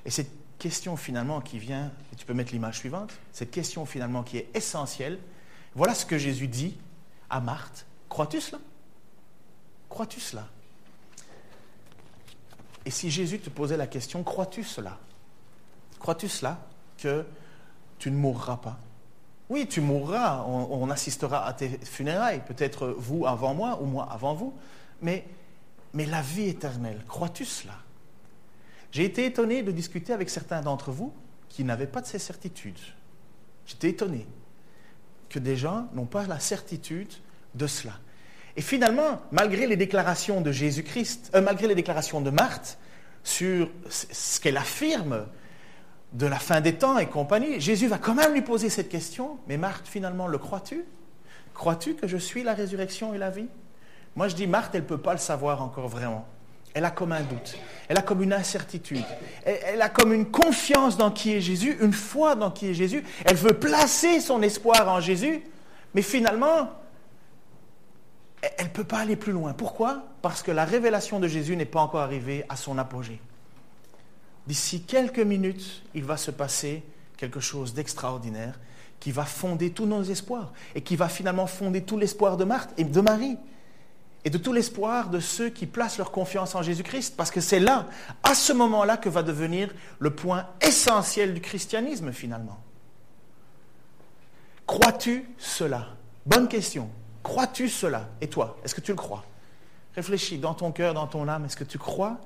[0.04, 4.22] Et cette question finalement qui vient, et tu peux mettre l'image suivante, cette question finalement
[4.22, 5.18] qui est essentielle,
[5.74, 6.76] voilà ce que Jésus dit
[7.28, 7.86] à Marthe.
[8.08, 8.58] Crois-tu cela?
[9.88, 10.48] Crois-tu cela?
[12.84, 14.98] Et si Jésus te posait la question, crois-tu cela?
[15.98, 16.60] Crois-tu cela
[16.98, 17.26] que
[17.98, 18.78] tu ne mourras pas?
[19.48, 24.34] Oui, tu mourras, on, assistera à tes funérailles, peut-être vous avant moi ou moi avant
[24.34, 24.52] vous,
[25.02, 25.24] mais,
[25.94, 27.74] mais la vie éternelle, crois-tu cela?
[28.90, 31.12] J'ai été étonné de discuter avec certains d'entre vous
[31.48, 32.80] qui n'avaient pas de ces certitudes.
[33.66, 34.26] J'étais étonné
[35.28, 37.12] que des gens n'ont pas la certitude
[37.54, 37.94] de cela.
[38.56, 42.78] Et finalement, malgré les déclarations de Jésus-Christ, euh, malgré les déclarations de Marthe
[43.22, 45.26] sur ce qu'elle affirme
[46.16, 49.38] de la fin des temps et compagnie, Jésus va quand même lui poser cette question,
[49.48, 50.84] mais Marthe, finalement, le crois-tu?
[51.52, 53.48] Crois-tu que je suis la résurrection et la vie?
[54.14, 56.26] Moi, je dis, Marthe, elle ne peut pas le savoir encore vraiment.
[56.72, 59.04] Elle a comme un doute, elle a comme une incertitude,
[59.44, 63.02] elle, a comme une confiance dans qui est Jésus, une foi dans qui est Jésus.
[63.24, 65.42] Elle veut placer son espoir en Jésus,
[65.94, 66.70] mais finalement,
[68.58, 69.54] elle ne peut pas aller plus loin.
[69.54, 70.02] Pourquoi?
[70.20, 73.20] Parce que la révélation de Jésus n'est pas encore arrivée à son apogée
[74.46, 76.82] d'ici quelques minutes, il va se passer
[77.16, 78.58] quelque chose d'extraordinaire
[79.00, 82.72] qui va fonder tous nos espoirs et qui va finalement fonder tout l'espoir de Marthe
[82.78, 83.36] et de Marie
[84.24, 87.60] et de tout l'espoir de ceux qui placent leur confiance en Jésus-Christ, parce que c'est
[87.60, 87.86] là,
[88.24, 92.58] à ce moment-là, que va devenir le point essentiel du christianisme finalement.
[94.66, 95.86] Crois-tu cela?
[96.24, 96.90] Bonne question.
[97.22, 98.08] Crois-tu cela?
[98.20, 99.24] Et toi, est-ce que tu le crois?
[99.94, 102.18] Réfléchis dans ton cœur, dans ton âme, est-ce que tu crois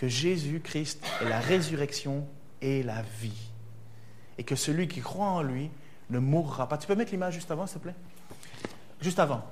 [0.00, 2.26] que Jésus-Christ est la résurrection
[2.62, 3.50] et la vie.
[4.38, 5.68] Et que celui qui croit en lui
[6.08, 6.78] ne mourra pas.
[6.78, 7.94] Tu peux mettre l'image juste avant, s'il te plaît?
[9.02, 9.44] Juste avant.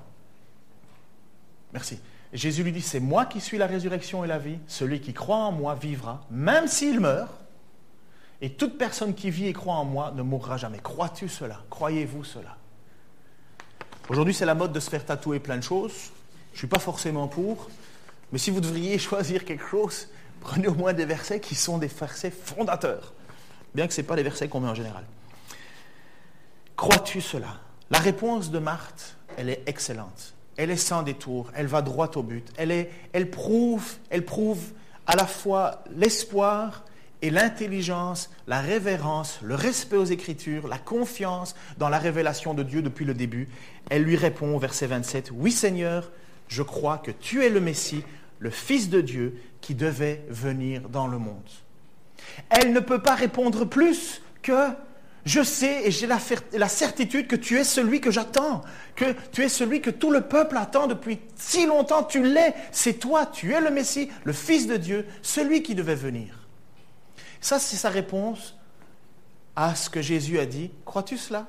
[1.71, 1.99] Merci.
[2.33, 4.57] Jésus lui dit, c'est moi qui suis la résurrection et la vie.
[4.65, 7.31] Celui qui croit en moi vivra, même s'il meurt.
[8.41, 10.79] Et toute personne qui vit et croit en moi ne mourra jamais.
[10.79, 11.61] Crois-tu cela?
[11.69, 12.57] Croyez-vous cela?
[14.09, 16.09] Aujourd'hui, c'est la mode de se faire tatouer plein de choses.
[16.53, 17.69] Je ne suis pas forcément pour.
[18.31, 20.07] Mais si vous devriez choisir quelque chose,
[20.39, 23.13] prenez au moins des versets qui sont des versets fondateurs.
[23.75, 25.03] Bien que ce n'est pas les versets qu'on met en général.
[26.75, 27.59] Crois-tu cela?
[27.91, 30.33] La réponse de Marthe, elle est excellente.
[30.57, 32.47] Elle est sans détour, elle va droit au but.
[32.57, 34.59] Elle, est, elle, prouve, elle prouve
[35.07, 36.83] à la fois l'espoir
[37.21, 42.81] et l'intelligence, la révérence, le respect aux Écritures, la confiance dans la révélation de Dieu
[42.81, 43.49] depuis le début.
[43.89, 46.11] Elle lui répond au verset 27, Oui Seigneur,
[46.47, 48.03] je crois que tu es le Messie,
[48.39, 51.49] le Fils de Dieu qui devait venir dans le monde.
[52.49, 54.69] Elle ne peut pas répondre plus que
[55.25, 58.61] je sais et j'ai la, certitude que tu es celui que j'attends,
[58.95, 62.93] que tu es celui que tout le peuple attend depuis si longtemps, tu l'es, c'est
[62.93, 66.47] toi, tu es le Messie, le Fils de Dieu, celui qui devait venir.
[67.41, 68.55] Ça, c'est sa réponse
[69.55, 70.71] à ce que Jésus a dit.
[70.85, 71.47] Crois-tu cela?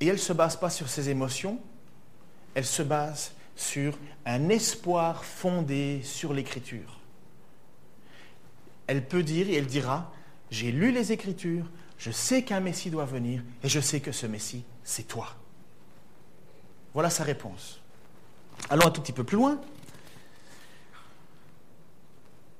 [0.00, 1.60] Et elle ne se base pas sur ses émotions,
[2.54, 7.00] elle se base sur un espoir fondé sur l'Écriture.
[8.86, 10.12] Elle peut dire et elle dira,
[10.50, 14.26] j'ai lu les Écritures, je sais qu'un Messie doit venir et je sais que ce
[14.26, 15.28] Messie, c'est toi.
[16.92, 17.80] Voilà sa réponse.
[18.70, 19.60] Allons un tout petit peu plus loin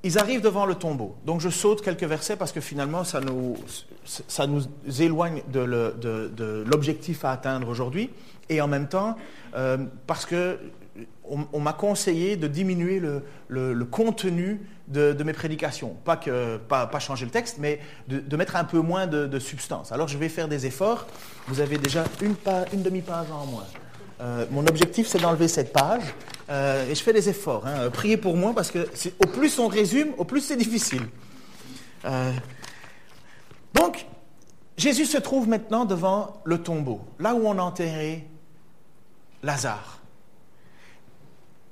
[0.04, 1.16] ils arrivent devant le tombeau.
[1.24, 3.56] Donc je saute quelques versets parce que finalement ça nous,
[4.04, 4.62] ça nous
[5.00, 8.10] éloigne de l'objectif à atteindre aujourd'hui.
[8.50, 9.16] Et en même temps,
[9.54, 10.58] euh, parce que
[11.24, 13.00] on, m'a conseillé de diminuer
[13.48, 15.96] le, contenu de, mes prédications.
[16.04, 19.92] Pas, que, pas, changer le texte, mais de, mettre un peu moins de, substance.
[19.92, 21.06] Alors je vais faire des efforts.
[21.48, 22.34] Vous avez déjà une,
[22.72, 23.66] une demi-page en moins.
[24.20, 26.02] Euh, mon objectif, c'est d'enlever cette page.
[26.50, 27.66] Euh, et je fais des efforts.
[27.66, 27.90] Hein.
[27.90, 31.02] Priez pour moi parce que au plus on résume, au plus c'est difficile.
[32.04, 32.32] Euh,
[33.72, 34.06] donc,
[34.76, 38.28] Jésus se trouve maintenant devant le tombeau, là où on a enterré
[39.42, 40.00] Lazare.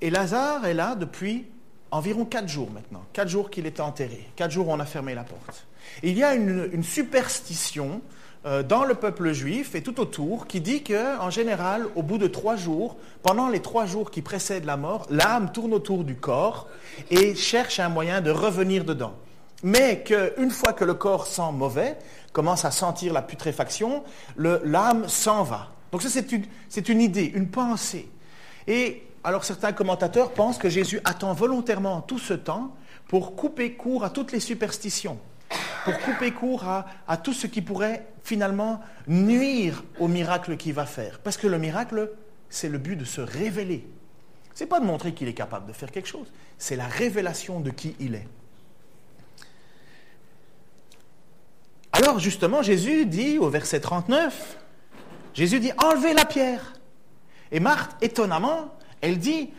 [0.03, 1.47] Et Lazare est là depuis
[1.91, 3.05] environ quatre jours maintenant.
[3.13, 4.29] Quatre jours qu'il est enterré.
[4.37, 5.67] Quatre jours où on a fermé la porte.
[6.03, 8.03] il y a une superstition
[8.45, 12.19] euh, dans le peuple juif et tout autour qui dit que, en général, au bout
[12.19, 16.17] de trois jours, pendant les trois jours qui précèdent la mort, l'âme tourne autour du
[16.17, 16.67] corps
[17.09, 19.15] et cherche un moyen de revenir dedans.
[19.63, 21.97] Mais qu'une fois que le corps sent mauvais,
[22.33, 24.03] commence à sentir la putréfaction,
[24.37, 25.69] l'âme s'en va.
[25.93, 26.45] Donc ça, c'est une,
[26.89, 28.09] une idée, une pensée.
[28.67, 32.75] Et alors certains commentateurs pensent que Jésus attend volontairement tout ce temps
[33.09, 35.19] pour couper court à toutes les superstitions
[35.85, 41.19] pour couper court à, tout ce qui pourrait finalement nuire au miracle qu'il va faire.
[41.19, 42.11] Parce que le miracle,
[42.49, 43.87] c'est le but de se révéler.
[44.55, 46.27] Ce n'est pas de montrer qu'il est capable de faire quelque chose,
[46.59, 48.29] c'est la révélation de qui il est.
[51.93, 54.59] Alors justement, Jésus dit au verset 39,
[55.35, 56.75] Jésus dit, enlevez la pierre.
[57.51, 59.51] Et Marthe, étonnamment, elle dit,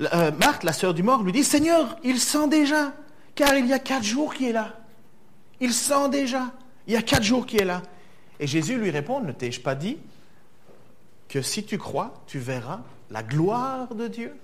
[0.00, 2.92] euh, Marthe, la sœur du mort, lui dit, Seigneur, il sent déjà,
[3.34, 4.74] car il y a quatre jours qu'il est là.
[5.60, 6.52] Il sent déjà.
[6.86, 7.82] Il y a quatre jours qu'il est là.
[8.40, 9.98] Et Jésus lui répond, ne t'ai-je pas dit
[11.28, 14.34] que si tu crois, tu verras la gloire de Dieu?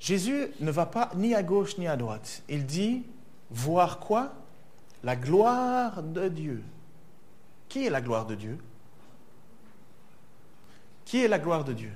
[0.00, 2.42] Jésus ne va pas ni à gauche ni à droite.
[2.48, 3.02] Il dit,
[3.50, 4.32] voir quoi?
[5.02, 6.62] La gloire de Dieu.
[7.68, 8.58] Qui est la gloire de Dieu?
[11.04, 11.92] Qui est la gloire de Dieu?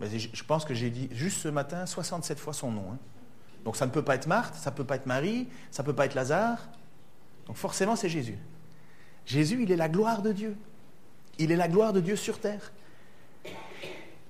[0.00, 2.92] Je pense que j'ai dit juste ce matin 67 fois son nom.
[2.92, 2.98] Hein.
[3.64, 5.86] Donc ça ne peut pas être Marthe, ça ne peut pas être Marie, ça ne
[5.86, 6.68] peut pas être Lazare.
[7.46, 8.38] Donc forcément, c'est Jésus.
[9.26, 10.56] Jésus, il est la gloire de Dieu.
[11.38, 12.72] Il est la gloire de Dieu sur terre.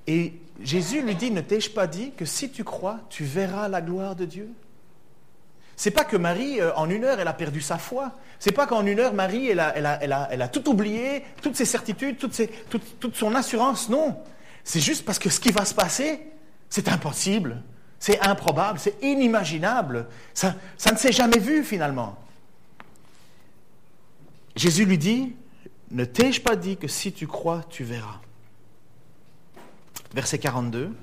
[0.07, 3.81] Et Jésus lui dit, ne t'ai-je pas dit que si tu crois, tu verras la
[3.81, 4.49] gloire de Dieu?
[5.77, 8.13] C'est pas que Marie, euh, en une heure, elle a perdu sa foi.
[8.39, 13.35] C'est pas qu'en une heure, Marie, elle a, tout oublié, toutes ses certitudes, toute son
[13.35, 13.89] assurance.
[13.89, 14.17] Non.
[14.65, 16.21] C'est juste parce que ce qui va se passer,
[16.69, 17.63] c'est impossible.
[17.99, 20.09] C'est improbable, c'est inimaginable.
[20.33, 20.55] Ça,
[20.91, 22.19] ne s'est jamais vu finalement.
[24.57, 25.37] Jésus lui dit,
[25.91, 28.21] ne t'ai-je pas dit que si tu crois, tu verras?
[30.15, 30.97] Verset 42.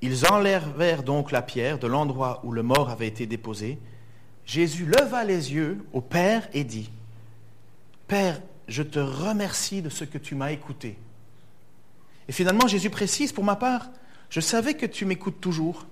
[0.00, 3.78] Ils enlevèrent donc la pierre de l'endroit où le mort avait été déposé.
[4.46, 6.90] Jésus leva les yeux au Père et dit,
[8.08, 10.98] Père, je te remercie de ce que tu m'as écouté.
[12.28, 13.88] Et finalement, Jésus précise, pour ma part,
[14.30, 15.86] je savais que tu m'écoutes toujours,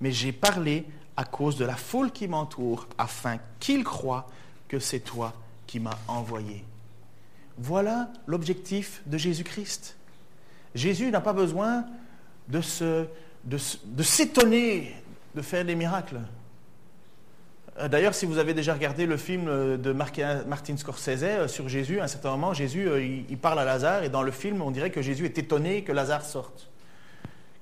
[0.00, 0.84] mais j'ai parlé
[1.16, 4.28] à cause de la foule qui m'entoure, afin qu'ils croient
[4.68, 5.34] que c'est toi
[5.66, 6.64] qui m'as envoyé.
[7.58, 9.96] Voilà l'objectif de Jésus-Christ.
[10.74, 11.84] Jésus n'a pas besoin
[12.48, 12.60] de,
[13.44, 14.94] de s'étonner
[15.34, 16.20] de faire des miracles.
[17.80, 21.68] Euh, d'ailleurs, si vous avez déjà regardé le film euh, de Martin Scorsese euh, sur
[21.68, 22.88] Jésus, à un certain moment, Jésus,
[23.28, 25.92] il parle à Lazare, et dans le film, on dirait que Jésus est étonné que
[25.92, 26.68] Lazare sorte.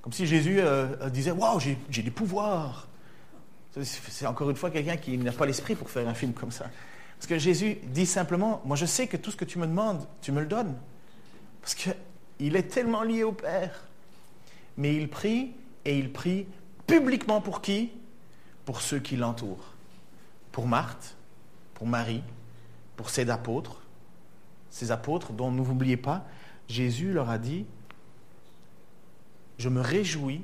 [0.01, 0.61] Comme si Jésus
[1.11, 2.87] disait Waouh, j'ai des pouvoirs.
[3.81, 6.67] C'est encore une fois quelqu'un qui n'a pas l'esprit pour faire un film comme ça.
[7.17, 10.07] Parce que Jésus dit simplement Moi, je sais que tout ce que tu me demandes,
[10.21, 10.73] tu me le donnes.
[11.61, 13.83] Parce qu'il est tellement lié au Père.
[14.77, 15.51] Mais il prie,
[15.83, 16.47] et il prie
[16.87, 17.91] publiquement pour qui?
[18.63, 19.75] Pour ceux qui l'entourent
[20.51, 21.15] pour Marthe,
[21.73, 22.23] pour Marie,
[22.95, 23.81] pour ses apôtres,
[24.69, 26.25] ces apôtres dont ne n'oubliez pas,
[26.67, 27.65] Jésus leur a dit,
[29.57, 30.43] je me réjouis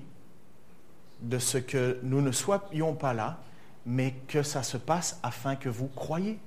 [1.22, 3.40] de ce que nous ne soyons pas là,
[3.86, 6.40] mais que ça se passe afin que vous croyiez.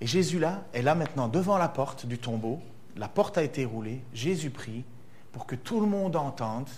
[0.00, 2.60] Et Jésus là est là maintenant devant la porte du tombeau,
[2.96, 4.84] la porte a été roulée, Jésus prie
[5.32, 6.68] pour que tout le monde entende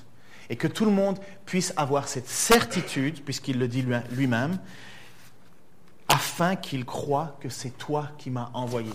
[0.50, 4.58] et que tout le monde puisse avoir cette certitude, puisqu'il le dit lui-même,
[6.08, 8.92] afin qu'il croit que c'est toi qui m'as envoyé.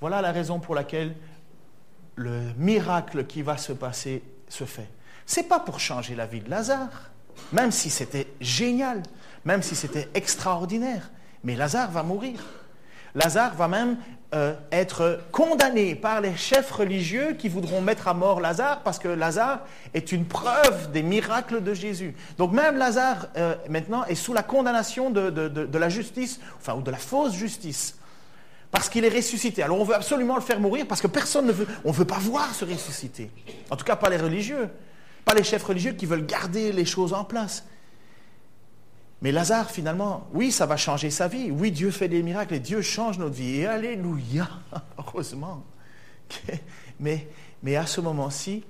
[0.00, 1.14] Voilà la raison pour laquelle
[2.16, 4.88] le miracle qui va se passer se fait.
[5.26, 7.10] Ce n'est pas pour changer la vie de Lazare,
[7.52, 9.02] même si c'était génial,
[9.44, 11.10] même si c'était extraordinaire,
[11.42, 12.40] mais Lazare va mourir.
[13.14, 13.96] Lazare va même
[14.34, 19.06] euh, être condamné par les chefs religieux qui voudront mettre à mort Lazare parce que
[19.06, 19.60] Lazare
[19.92, 22.16] est une preuve des miracles de Jésus.
[22.36, 26.90] Donc même Lazare euh, maintenant est sous la condamnation de, la justice, enfin ou de
[26.90, 27.96] la fausse justice,
[28.72, 29.62] parce qu'il est ressuscité.
[29.62, 32.04] Alors on veut absolument le faire mourir parce que personne ne veut, on ne veut
[32.04, 33.30] pas voir se ressusciter.
[33.70, 34.68] En tout cas pas les religieux,
[35.24, 37.64] pas les chefs religieux qui veulent garder les choses en place.
[39.24, 41.50] Mais Lazare, finalement, oui, ça va changer sa vie.
[41.50, 43.60] Oui, Dieu fait des miracles et Dieu change notre vie.
[43.60, 44.50] Et alléluia,
[44.98, 45.64] heureusement.
[47.00, 47.26] Mais,
[47.62, 48.64] mais à ce moment-ci,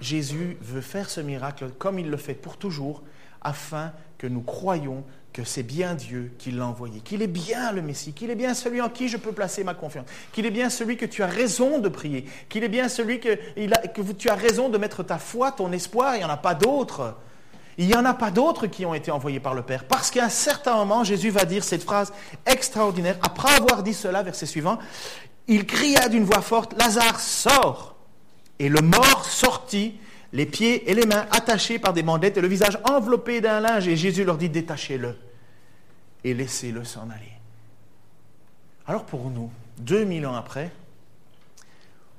[0.00, 3.02] Jésus veut faire ce miracle comme il le fait pour toujours,
[3.42, 7.82] afin que nous croyions que c'est bien Dieu qui l'a envoyé, qu'il est bien le
[7.82, 10.70] Messie, qu'il est bien celui en qui je peux placer ma confiance, qu'il est bien
[10.70, 13.34] celui que tu as raison de prier, qu'il est bien celui que,
[13.88, 16.54] que tu as raison de mettre ta foi, ton espoir, il n'y en a pas
[16.54, 17.16] d'autre.
[17.78, 19.84] Il n'y en a pas d'autres qui ont été envoyés par le Père.
[19.84, 22.12] Parce qu'à un certain moment, Jésus va dire cette phrase
[22.46, 23.16] extraordinaire.
[23.22, 24.78] Après avoir dit cela, verset suivant,
[25.46, 27.96] il cria d'une voix forte, Lazare, sort.
[28.58, 29.98] Et le mort sortit,
[30.32, 33.86] les pieds et les mains attachés par des bandettes et le visage enveloppé d'un linge.
[33.88, 35.16] Et Jésus leur dit, détachez-le
[36.24, 37.32] et laissez-le s'en aller.
[38.86, 40.72] Alors pour nous, 2000 ans après,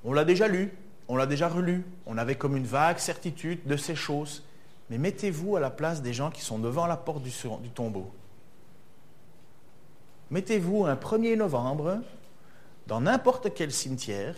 [0.04, 0.72] on l'a déjà lu,
[1.08, 4.43] on l'a déjà relu, on avait comme une vague certitude de ces choses.
[4.89, 7.32] Mais mettez-vous à la place des gens qui sont devant la porte du,
[7.73, 8.10] tombeau.
[10.32, 12.00] Mettez-vous un 1er novembre
[12.88, 14.36] dans n'importe quel cimetière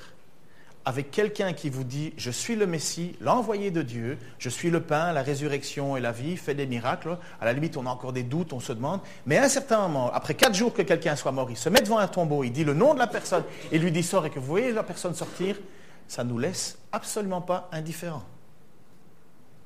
[0.86, 4.82] avec quelqu'un qui vous dit Je suis le Messie, l'envoyé de Dieu, je suis le
[4.82, 7.18] pain, la résurrection et la vie, fait des miracles.
[7.40, 9.02] À la limite, on a encore des doutes, on se demande.
[9.28, 11.82] Mais à un certain moment, après quatre jours que quelqu'un soit mort, il se met
[11.82, 14.32] devant un tombeau, il dit le nom de la personne et lui dit Sors et
[14.32, 15.58] que vous voyez la personne sortir,
[16.08, 18.26] ça ne nous laisse absolument pas indifférents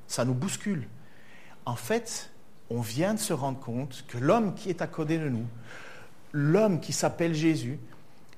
[0.06, 0.88] ça nous bouscule.
[1.66, 2.30] En fait,
[2.70, 5.46] on vient de se rendre compte que l'homme qui est à côté de nous,
[6.32, 7.78] l'homme qui s'appelle Jésus,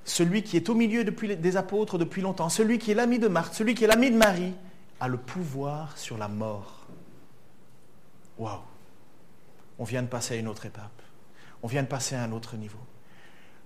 [0.05, 3.55] celui qui est au milieu des apôtres depuis longtemps, celui qui est l'ami de Marthe,
[3.55, 4.55] celui qui est l'ami de Marie,
[5.01, 6.87] a le pouvoir sur la mort.
[8.39, 8.61] Waouh
[9.79, 11.03] On vient de passer à une autre étape.
[11.63, 12.79] On vient de passer à un autre niveau.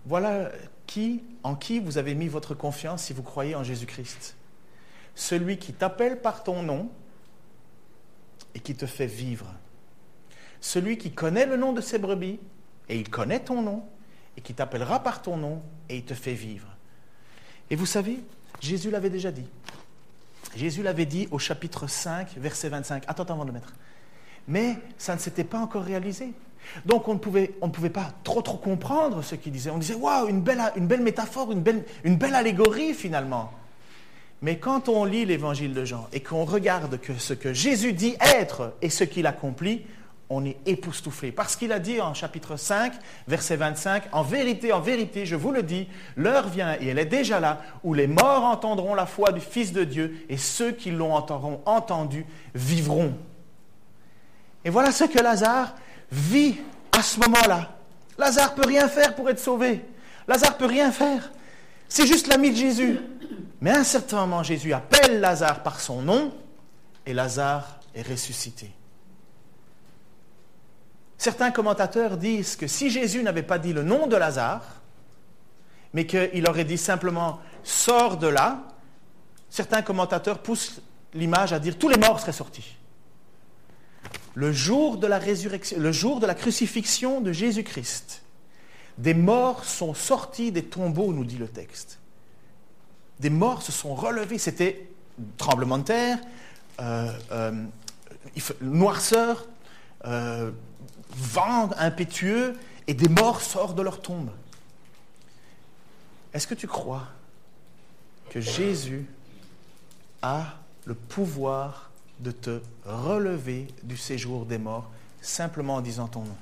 [0.07, 0.51] Voilà
[0.87, 4.37] qui, en qui vous avez mis votre confiance si vous croyez en Jésus-Christ.
[5.15, 6.91] Celui qui t'appelle par ton nom,
[8.55, 9.47] et qui te fait vivre.
[10.61, 12.39] Celui qui connaît le nom de ses brebis,
[12.89, 13.85] et il connaît ton nom,
[14.37, 16.69] et qui t'appellera par ton nom, et il te fait vivre.
[17.71, 18.21] Et vous savez,
[18.61, 19.47] Jésus l'avait déjà dit.
[20.57, 23.05] Jésus l'avait dit au chapitre 5, verset 25.
[23.07, 23.73] Attends, avant de le mettre.
[24.49, 26.33] Mais ça ne s'était pas encore réalisé.
[26.85, 29.71] Donc on ne, pouvait, on ne pouvait pas trop trop comprendre ce qu'il disait.
[29.71, 33.53] On disait, waouh, une belle, une belle métaphore, une belle, une belle allégorie finalement.
[34.43, 38.75] Mais quand on lit l'évangile de Jean et qu'on regarde ce que Jésus dit être
[38.81, 39.83] et ce qu'il accomplit,
[40.31, 41.33] on est époustouflé.
[41.33, 42.93] Parce qu'il a dit en chapitre 5,
[43.27, 47.05] verset 25, En vérité, en vérité, je vous le dis, l'heure vient, et elle est
[47.05, 50.93] déjà là, où les morts entendront la foi du Fils de Dieu, et ceux qui
[50.93, 52.25] l'ont entendu
[52.55, 53.13] vivront.
[54.65, 55.75] Et voilà ce que Lazare
[56.13, 56.59] vit
[56.97, 57.77] à ce moment-là.
[58.17, 59.85] Lazare peut rien faire pour être sauvé.
[60.29, 61.33] Lazare peut rien faire.
[61.89, 62.99] C'est juste l'ami de Jésus.
[63.61, 66.33] Mais à un certain moment, Jésus appelle Lazare par son nom
[67.05, 68.71] et Lazare est ressuscité.
[71.19, 74.81] Certains commentateurs disent que si Jésus n'avait pas dit le nom de Lazare,
[75.93, 78.63] mais qu'il aurait dit simplement sors de là,
[79.51, 80.81] certains commentateurs poussent
[81.13, 82.77] l'image à dire tous les morts seraient sortis.
[84.35, 88.23] Le jour de la le jour de la crucifixion de Jésus-Christ,
[88.97, 92.00] des morts sont sortis des tombeaux, nous dit le texte.
[93.21, 94.39] Des morts se sont relevés.
[94.39, 94.89] C'était
[95.37, 96.19] tremblement de terre,
[96.81, 97.53] euh, euh,
[98.63, 99.47] noirceur,
[100.07, 100.51] euh,
[101.11, 104.31] vent impétueux, et des morts sortent de leur tombe.
[106.33, 107.09] Est-ce que tu crois
[108.31, 109.07] que Jésus
[110.23, 110.55] a
[110.87, 111.91] le pouvoir
[112.21, 114.91] de te relever du séjour des morts
[115.21, 116.37] simplement en disant ton nom?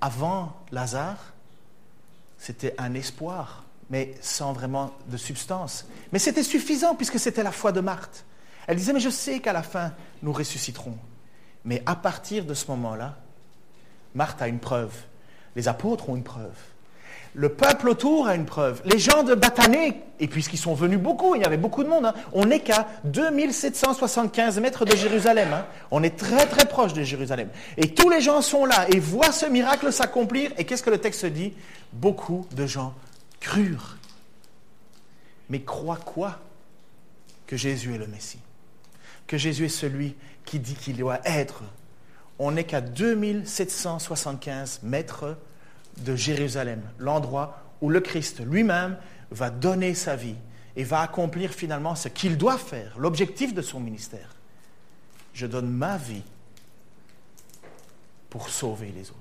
[0.00, 1.31] Avant Lazare,
[2.42, 5.86] c'était un espoir, mais sans vraiment de substance.
[6.10, 8.24] Mais c'était suffisant puisque c'était la foi de Marthe.
[8.66, 9.92] Elle disait, mais je sais qu'à la fin,
[10.24, 10.98] nous ressusciterons.
[11.64, 13.16] Mais à partir de ce moment-là,
[14.16, 14.92] Marthe a une preuve.
[15.54, 16.56] Les apôtres ont une preuve.
[17.34, 18.82] Le peuple autour a une preuve.
[18.84, 22.04] Les gens de Batané, et puisqu'ils sont venus beaucoup, il y avait beaucoup de monde,
[22.04, 25.50] hein, on n'est qu'à 2775 mètres de Jérusalem.
[25.54, 25.64] Hein.
[25.90, 27.48] On est très très proche de Jérusalem.
[27.78, 30.52] Et tous les gens sont là et voient ce miracle s'accomplir.
[30.58, 31.54] Et qu'est-ce que le texte dit?
[31.94, 32.92] Beaucoup de gens
[33.40, 33.96] crurent.
[35.48, 36.38] Mais croient quoi?
[37.46, 38.40] Que Jésus est le Messie.
[39.26, 41.62] Que Jésus est celui qui dit qu'il doit être.
[42.38, 45.36] On n'est qu'à 2775 mètres
[46.14, 48.96] Jérusalem, l'endroit où le Christ lui-même
[49.30, 50.36] va donner sa vie
[50.76, 54.34] et va accomplir finalement ce qu'il doit faire, l'objectif de son ministère.
[55.34, 56.22] Je donne ma vie
[58.30, 59.18] pour sauver les autres.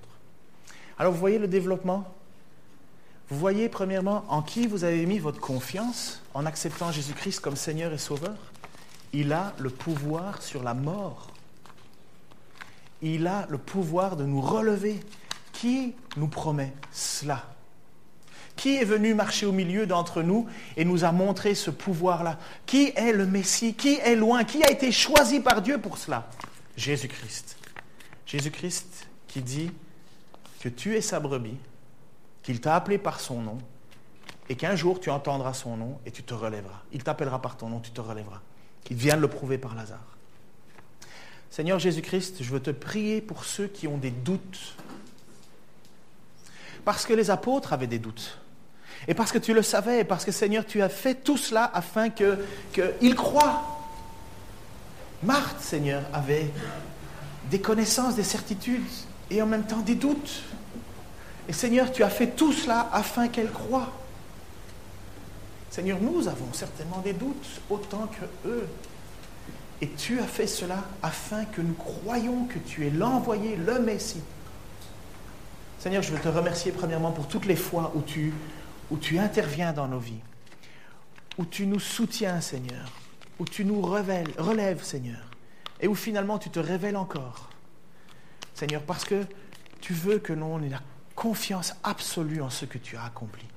[0.97, 2.13] Alors vous voyez le développement?
[3.29, 7.93] Vous voyez premièrement en qui vous avez mis votre confiance en acceptant Jésus-Christ comme Seigneur
[7.93, 8.35] et Sauveur?
[9.13, 11.27] Il a le pouvoir sur la mort.
[13.01, 14.99] Il a le pouvoir de nous relever
[15.61, 17.45] qui nous promet cela?
[18.55, 22.39] Qui est venu marcher au milieu d'entre nous et nous a montré ce pouvoir-là?
[22.65, 23.75] Qui est le Messie?
[23.75, 24.43] Qui est loin?
[24.43, 26.31] Qui a été choisi par Dieu pour cela?
[26.77, 27.57] Jésus-Christ.
[28.25, 29.69] Jésus-Christ qui dit
[30.61, 31.57] que tu es sa brebis,
[32.41, 33.59] qu'il t'a appelé par son nom
[34.49, 36.81] et qu'un jour tu entendras son nom et tu te relèveras.
[36.91, 38.41] Il t'appellera par ton nom, tu te relèveras.
[38.89, 40.17] Il vient de le prouver par Lazare.
[41.51, 44.75] Seigneur Jésus-Christ, je veux te prier pour ceux qui ont des doutes
[46.85, 48.39] parce que les apôtres avaient des doutes.
[49.07, 51.71] Et parce que tu le savais, et parce que Seigneur, tu as fait tout cela
[51.73, 53.79] afin qu'ils croient.
[55.23, 56.51] Marthe, Seigneur, avait
[57.49, 58.81] des connaissances, des certitudes,
[59.29, 60.43] et en même temps des doutes.
[61.47, 63.91] Et Seigneur, tu as fait tout cela afin qu'elle croie.
[65.69, 68.67] Seigneur, nous avons certainement des doutes autant que eux.
[69.81, 74.21] Et tu as fait cela afin que nous croyions que tu es l'envoyé, le Messie.
[75.81, 79.97] Seigneur, je veux te remercier premièrement pour toutes les fois où tu, interviens dans nos
[79.97, 80.21] vies,
[81.39, 82.91] où tu nous soutiens, Seigneur,
[83.39, 85.17] où tu nous relèves, Seigneur,
[85.79, 87.49] et où finalement tu te révèles encore.
[88.53, 89.25] Seigneur, parce que
[89.79, 90.81] tu veux que nous ayons la
[91.15, 93.47] confiance absolue en ce que tu as accompli.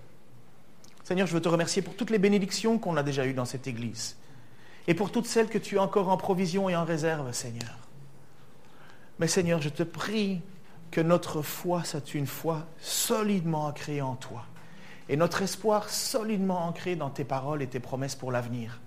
[1.03, 3.67] Seigneur, je veux te remercier pour toutes les bénédictions qu'on a déjà eues dans cette
[3.67, 4.17] Église
[4.89, 7.77] et pour toutes celles que tu as encore en provision et en réserve, Seigneur.
[9.19, 10.41] Mais Seigneur, je te prie
[10.95, 14.45] que notre foi soit une foi solidement ancrée en toi
[15.09, 18.81] et notre espoir solidement ancré dans tes paroles et tes promesses pour l'avenir.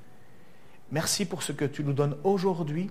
[0.90, 2.90] Merci pour ce que tu nous donnes aujourd'hui.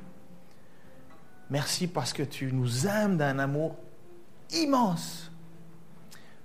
[1.49, 3.77] Merci parce que tu nous aimes d'un amour
[4.51, 5.33] immense.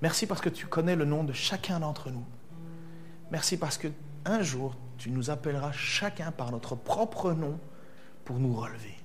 [0.02, 2.26] Merci parce que tu connais le nom de chacun d'entre nous.
[3.32, 3.90] Merci parce que
[4.24, 7.60] un jour tu nous appelleras chacun par notre propre nom
[8.24, 8.98] pour nous relever.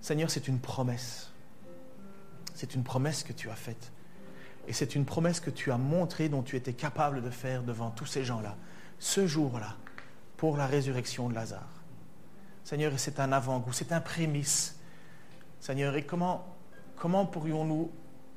[0.00, 1.31] Seigneur, c'est une promesse.
[2.54, 3.92] C'est une promesse que tu as faite.
[4.68, 7.90] Et c'est une promesse que tu as montrée, dont tu étais capable de faire devant
[7.90, 8.56] tous ces gens-là,
[8.98, 9.76] ce jour-là,
[10.36, 11.82] pour la résurrection de Lazare.
[12.64, 14.78] Seigneur, c'est un avant-goût, c'est un prémisse.
[15.60, 16.46] Seigneur, et comment,
[16.96, 17.90] comment pourrions-nous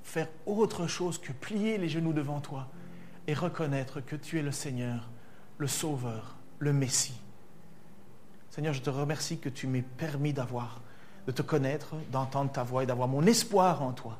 [0.03, 2.67] faire autre chose que plier les genoux devant toi
[3.27, 5.09] et reconnaître que tu es le Seigneur,
[5.57, 7.19] le Sauveur, le Messie?
[8.49, 10.81] Seigneur, je te remercie que tu m'aies permis d'avoir
[11.25, 14.17] de te connaître, d'entendre ta voix et d'avoir mon espoir en toi.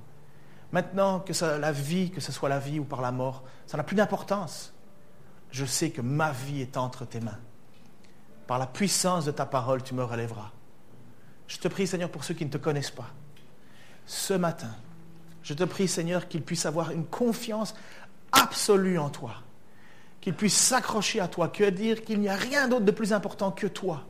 [0.71, 3.83] Maintenant, que la vie, que ce soit la vie ou par la mort, ça n'a
[3.83, 4.73] plus d'importance.
[5.51, 7.39] Je sais que ma vie est entre tes mains.
[8.47, 10.51] Par la puissance de ta parole, tu me relèveras.
[11.47, 13.09] Je te prie, Seigneur, pour ceux qui ne te connaissent pas.
[14.05, 14.75] Ce matin,
[15.43, 17.75] je te prie, Seigneur, qu'ils puissent avoir une confiance
[18.31, 19.35] absolue en toi.
[20.21, 23.51] Qu'ils puissent s'accrocher à toi, que dire qu'il n'y a rien d'autre de plus important
[23.51, 24.03] que toi.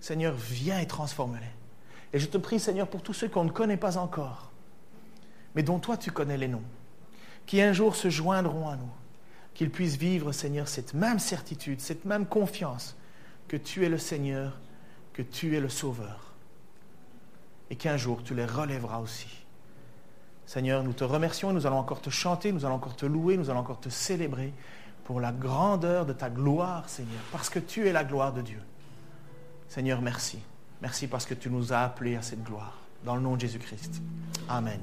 [0.00, 1.57] Seigneur, viens et transforme-les.
[2.12, 4.50] Et je te prie, Seigneur, pour tous ceux qu'on ne connaît pas encore,
[5.54, 6.62] mais dont toi tu connais les noms.
[7.46, 8.90] qui un jour se joindront à nous,
[9.54, 12.94] qu'ils puissent vivre, Seigneur, cette même certitude, cette même confiance
[13.48, 14.58] que tu es le Seigneur,
[15.14, 16.34] que tu es le Sauveur,
[17.70, 19.46] et qu'un jour tu les relèveras aussi.
[20.44, 23.48] Seigneur, nous te remercions, nous allons encore te chanter, nous allons encore te louer, nous
[23.48, 24.52] allons encore te célébrer
[25.04, 28.60] pour la grandeur de ta gloire, Seigneur, parce que tu es la gloire de Dieu.
[29.68, 30.38] Seigneur, merci.
[30.80, 32.78] Merci parce que tu nous as appelés à cette gloire.
[33.04, 34.02] Dans le nom de Jésus-Christ.
[34.48, 34.80] Amen.